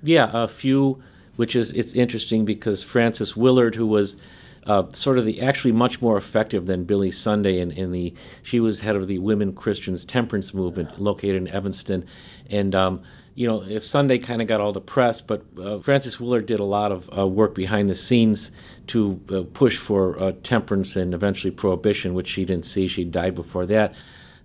[0.03, 1.03] Yeah, a FEW,
[1.37, 4.17] which is it's interesting because Frances Willard, who was
[4.67, 8.61] uh, sort of the actually much more effective than Billy Sunday in, in the she
[8.61, 12.07] was head of the Women Christians Temperance Movement located in Evanston,
[12.49, 13.03] and um,
[13.41, 16.64] you know, Sunday kind of got all the press, but uh, Frances Willard did a
[16.64, 18.53] lot of uh, work behind the scenes
[18.88, 22.86] to uh, push for uh, temperance and eventually prohibition, which she didn't see.
[22.86, 23.95] She died before that.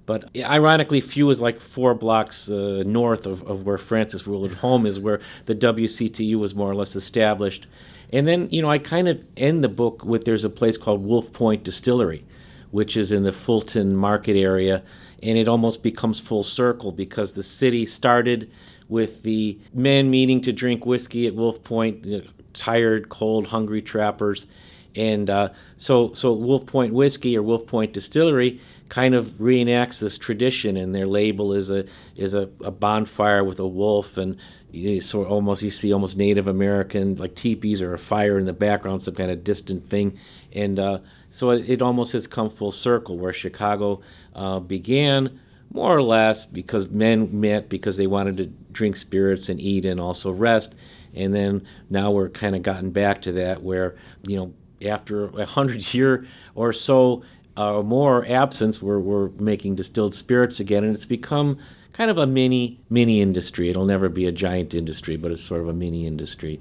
[0.05, 4.85] But ironically, FEW is like four blocks uh, north of, of where Frances Willard's home
[4.85, 7.67] is, where the WCTU was more or less established.
[8.13, 11.03] And then, you know, I kind of end the book with there's a place called
[11.03, 12.23] Wolf Point Distillery,
[12.71, 14.83] which is in the Fulton Market area,
[15.21, 18.49] and it almost becomes full circle because the city started
[18.89, 22.23] with the men meeting to drink whiskey at Wolf Point, you know,
[22.53, 24.47] tired, cold, hungry trappers.
[24.95, 30.17] And uh, so, so Wolf Point Whiskey or Wolf Point Distillery kind of reenacts this
[30.17, 34.37] tradition, and their label is a is a, a bonfire with a wolf, and
[34.71, 38.53] you sort almost you see almost Native American like teepees or a fire in the
[38.53, 40.17] background, some kind of distant thing,
[40.53, 40.99] and uh,
[41.31, 44.01] so it, it, almost has come full circle where Chicago
[44.35, 45.39] uh, began
[45.71, 49.99] more or less because men met because they wanted to drink spirits and eat and
[49.99, 50.75] also rest,
[51.13, 53.95] and then now we're kind of gotten back to that where
[54.27, 54.53] you know
[54.87, 57.23] after a hundred year or so
[57.57, 61.57] uh, more absence, we're, we're making distilled spirits again, and it's become
[61.93, 63.69] kind of a mini mini industry.
[63.69, 66.59] It'll never be a giant industry, but it's sort of a mini industry.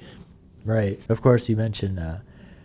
[0.64, 1.00] Right.
[1.08, 2.18] Of course, you mentioned uh,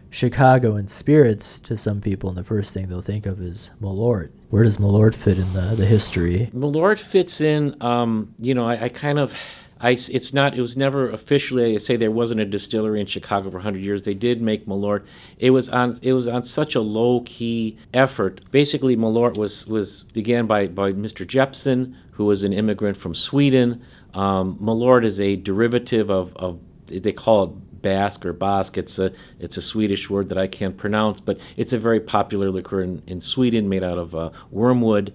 [0.10, 4.32] Chicago and spirits to some people, and the first thing they'll think of is Malort.
[4.50, 6.50] Where does Malort fit in the, the history?
[6.54, 7.76] Malort fits in.
[7.82, 9.34] Um, you know, I, I kind of
[9.82, 10.58] I, it's not.
[10.58, 11.74] It was never officially.
[11.74, 14.04] I say there wasn't a distillery in Chicago for 100 years.
[14.04, 15.06] They did make Malort.
[15.38, 15.98] It was on.
[16.02, 18.42] It was on such a low key effort.
[18.52, 21.26] Basically, Malort was was began by by Mr.
[21.26, 23.82] Jeppson, who was an immigrant from Sweden.
[24.14, 28.78] Um, Malort is a derivative of, of they call it Basque or Basque.
[28.78, 32.50] It's a it's a Swedish word that I can't pronounce, but it's a very popular
[32.50, 35.14] liquor in, in Sweden, made out of uh, wormwood.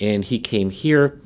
[0.00, 1.20] And he came here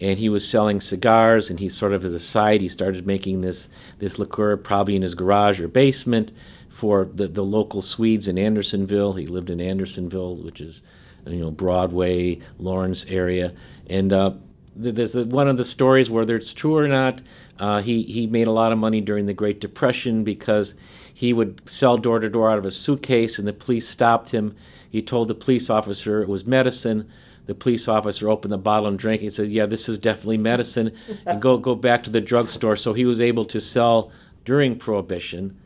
[0.00, 3.40] and he was selling cigars and he sort of as a side he started making
[3.40, 3.68] this
[3.98, 6.32] this liqueur probably in his garage or basement
[6.68, 9.12] for the, the local Swedes in Andersonville.
[9.12, 10.82] He lived in Andersonville, which is
[11.26, 13.54] you know Broadway, Lawrence area,
[13.88, 14.32] and uh,
[14.76, 17.20] there's one of the stories whether it's true or not.
[17.58, 20.74] Uh, he he made a lot of money during the Great Depression because
[21.12, 24.54] he would sell door to door out of a suitcase, and the police stopped him.
[24.90, 27.10] He told the police officer it was medicine
[27.46, 29.24] the police officer opened the bottle and drank it.
[29.24, 30.92] He said, "Yeah, this is definitely medicine,"
[31.26, 32.76] and go go back to the drugstore.
[32.76, 34.10] So he was able to sell
[34.44, 35.56] during Prohibition,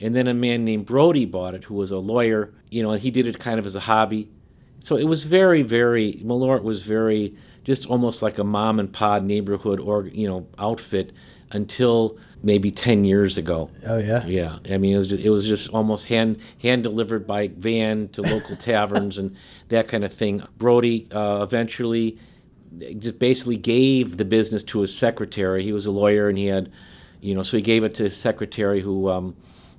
[0.00, 2.52] and then a man named Brody bought it, who was a lawyer.
[2.70, 4.28] You know, and he did it kind of as a hobby.
[4.80, 7.34] So it was very, very Malort was very
[7.64, 11.12] just almost like a mom and pop neighborhood or you know outfit
[11.52, 13.70] until maybe 10 years ago.
[13.86, 14.24] Oh yeah.
[14.26, 14.58] Yeah.
[14.70, 18.22] I mean it was just, it was just almost hand hand delivered by van to
[18.22, 19.36] local taverns and
[19.68, 20.42] that kind of thing.
[20.58, 22.18] Brody uh, eventually
[22.98, 25.62] just basically gave the business to his secretary.
[25.62, 26.72] He was a lawyer and he had
[27.20, 29.36] you know so he gave it to his secretary who um,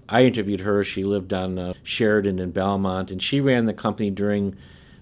[0.07, 0.83] I interviewed her.
[0.83, 4.55] She lived on uh, Sheridan in Belmont and she ran the company during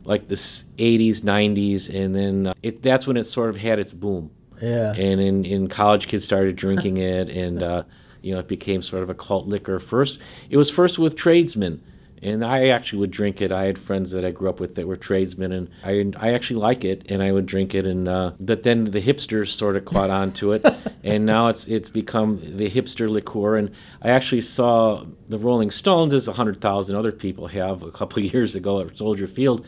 [0.04, 3.94] like the 80s, 90s and then uh, it, that's when it sort of had its
[3.94, 4.32] boom
[4.62, 4.94] yeah.
[4.94, 7.84] And in, in college, kids started drinking it, and uh,
[8.22, 9.80] you know it became sort of a cult liquor.
[9.80, 11.82] First, it was first with tradesmen,
[12.22, 13.52] and I actually would drink it.
[13.52, 16.60] I had friends that I grew up with that were tradesmen, and I I actually
[16.60, 17.86] like it, and I would drink it.
[17.86, 20.66] And uh, but then the hipsters sort of caught on to it,
[21.04, 23.58] and now it's it's become the hipster liqueur.
[23.58, 27.92] And I actually saw the Rolling Stones, as a hundred thousand other people have, a
[27.92, 29.66] couple of years ago at Soldier Field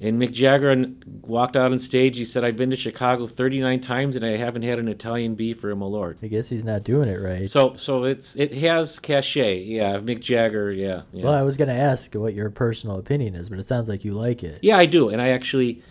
[0.00, 0.86] and Mick Jagger
[1.22, 2.16] walked out on stage.
[2.16, 5.62] He said, "I've been to Chicago 39 times and I haven't had an Italian beef
[5.64, 7.48] or a Malort." I guess he's not doing it right.
[7.48, 9.62] So, so it's it has cachet.
[9.62, 10.70] Yeah, Mick Jagger.
[10.72, 11.02] Yeah.
[11.12, 11.24] yeah.
[11.24, 14.12] Well, I was gonna ask what your personal opinion is, but it sounds like you
[14.12, 14.60] like it.
[14.62, 15.82] Yeah, I do, and I actually.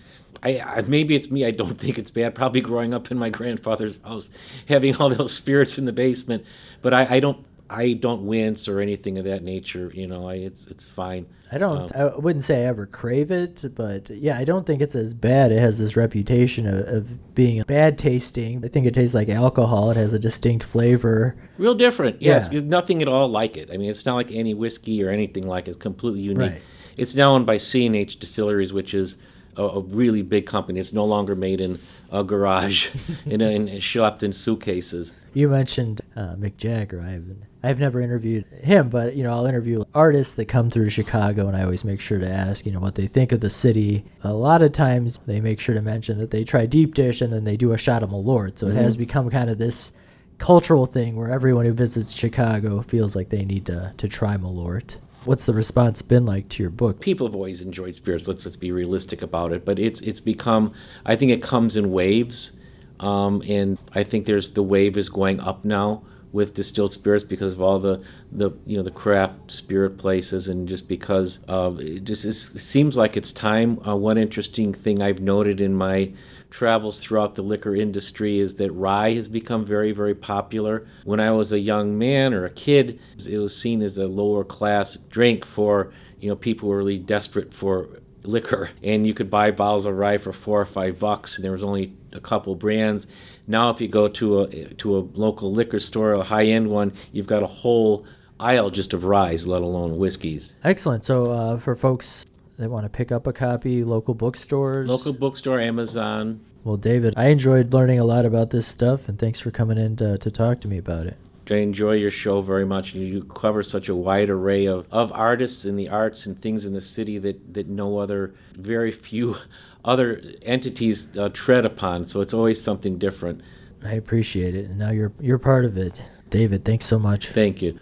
[0.43, 1.45] I, I, maybe it's me.
[1.45, 2.35] I don't think it's bad.
[2.35, 4.29] Probably growing up in my grandfather's house,
[4.67, 6.45] having all those spirits in the basement,
[6.83, 9.91] but I, I don't I don't wince or anything of that nature.
[9.93, 11.25] You know, I, it's it's fine.
[11.51, 11.95] I don't.
[11.95, 15.13] Um, I wouldn't say I ever crave it, but yeah, I don't think it's as
[15.13, 15.51] bad.
[15.51, 18.63] It has this reputation of, of being bad tasting.
[18.63, 19.91] I think it tastes like alcohol.
[19.91, 21.35] It has a distinct flavor.
[21.57, 22.21] Real different.
[22.21, 22.59] Yeah, yeah.
[22.59, 23.69] it's nothing at all like it.
[23.71, 25.71] I mean, it's not like any whiskey or anything like it.
[25.71, 26.51] It's completely unique.
[26.51, 26.61] Right.
[26.97, 29.17] It's now owned by C&H Distilleries, which is
[29.57, 30.79] a, a, really big company.
[30.79, 31.79] It's no longer made in
[32.11, 32.89] a garage
[33.25, 35.13] in, a, in shipped in suitcases.
[35.33, 37.01] You mentioned uh, Mick Jagger.
[37.01, 40.89] I haven't I've never interviewed him, but you know, I'll interview artists that come through
[40.89, 43.49] Chicago, and I always make sure to ask, you know, what they think of the
[43.49, 44.05] city.
[44.23, 47.33] A lot of times, they make sure to mention that they try deep dish and
[47.33, 48.59] then they do a shot of Malort.
[48.59, 48.77] So mm-hmm.
[48.77, 49.03] it has mm-hmm.
[49.03, 49.91] become kind of this
[50.37, 54.97] cultural thing where everyone who visits Chicago feels like they need to to try Malort.
[55.27, 57.01] What's the response been like to your book?
[57.01, 58.29] People have always enjoyed spirits.
[58.29, 59.65] Let's let's be realistic about it.
[59.65, 60.73] But it's it's become.
[61.05, 62.53] I think it comes in waves,
[63.01, 67.51] um, and I think there's the wave is going up now with distilled spirits because
[67.51, 68.01] of all the,
[68.31, 72.95] the you know the craft spirit places and just because of it just it seems
[72.95, 73.85] like it's time.
[73.85, 76.13] Uh, one interesting thing I've noted in my
[76.49, 80.87] travels throughout the liquor industry is that rye has become very very popular.
[81.03, 84.43] When I was a young man or a kid, it was seen as a lower
[84.43, 87.89] class drink for you know people who were really desperate for
[88.23, 91.53] liquor and you could buy bottles of rye for four or five bucks and there
[91.53, 93.07] was only a couple brands
[93.47, 96.91] now, if you go to a to a local liquor store, a high end one,
[97.13, 98.05] you've got a whole
[98.39, 100.53] aisle just of ryes, let alone whiskeys.
[100.63, 101.05] Excellent.
[101.05, 102.25] So uh, for folks
[102.57, 104.89] that want to pick up a copy, local bookstores.
[104.89, 106.41] Local bookstore, Amazon.
[106.63, 109.95] Well, David, I enjoyed learning a lot about this stuff, and thanks for coming in
[109.97, 111.17] to, to talk to me about it.
[111.49, 112.93] I enjoy your show very much.
[112.93, 116.65] You, you cover such a wide array of, of artists in the arts and things
[116.65, 119.37] in the city that, that no other, very few
[119.85, 122.05] other entities uh, tread upon.
[122.05, 123.41] So it's always something different.
[123.83, 126.01] I appreciate it, and now you're you're part of it.
[126.29, 127.27] David, thanks so much.
[127.27, 127.79] Thank you.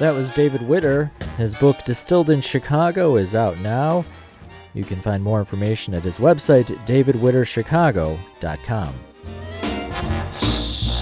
[0.00, 1.12] That was David Witter.
[1.36, 4.04] His book Distilled in Chicago is out now.
[4.74, 8.94] You can find more information at his website, davidwitterchicago.com.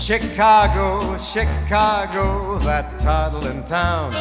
[0.02, 4.12] Chicago, Chicago, that toddling town.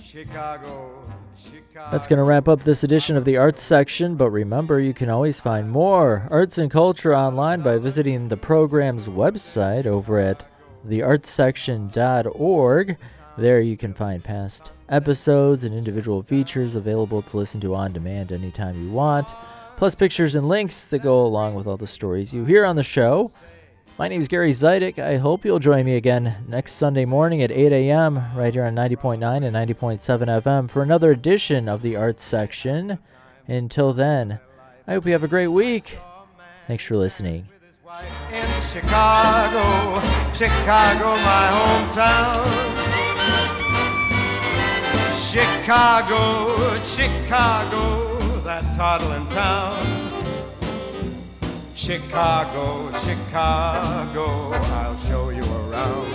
[0.00, 1.00] Chicago.
[1.36, 1.88] Chicago.
[1.90, 5.10] That's going to wrap up this edition of the arts section, but remember you can
[5.10, 10.44] always find more arts and culture online by visiting the program's website over at
[10.88, 12.96] theartsection.org.
[13.36, 18.32] There you can find past episodes and individual features available to listen to on demand
[18.32, 19.28] anytime you want,
[19.76, 22.82] plus pictures and links that go along with all the stories you hear on the
[22.82, 23.30] show.
[23.98, 24.98] My name is Gary Zidek.
[24.98, 28.20] I hope you'll join me again next Sunday morning at 8 a.m.
[28.34, 32.98] right here on 90.9 and 90.7 FM for another edition of the Arts Section.
[33.46, 34.40] Until then,
[34.86, 35.98] I hope you have a great week.
[36.66, 37.53] Thanks for listening.
[37.94, 40.00] In Chicago,
[40.32, 42.44] Chicago, my hometown.
[45.16, 50.10] Chicago, Chicago, that toddling town.
[51.76, 56.08] Chicago, Chicago, I'll show you around.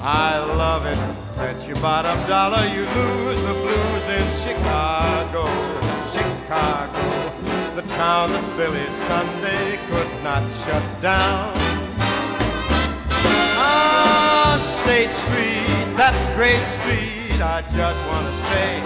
[0.00, 0.98] I love it.
[1.36, 5.44] Bet your bottom dollar you lose the blues in Chicago,
[6.10, 7.43] Chicago,
[7.74, 11.50] the town that Billy Sunday could not shut down.
[13.58, 18.78] On State Street, that great street, I just want to say,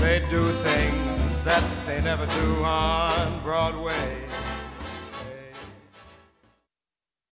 [0.00, 4.31] they do things that they never do on Broadway.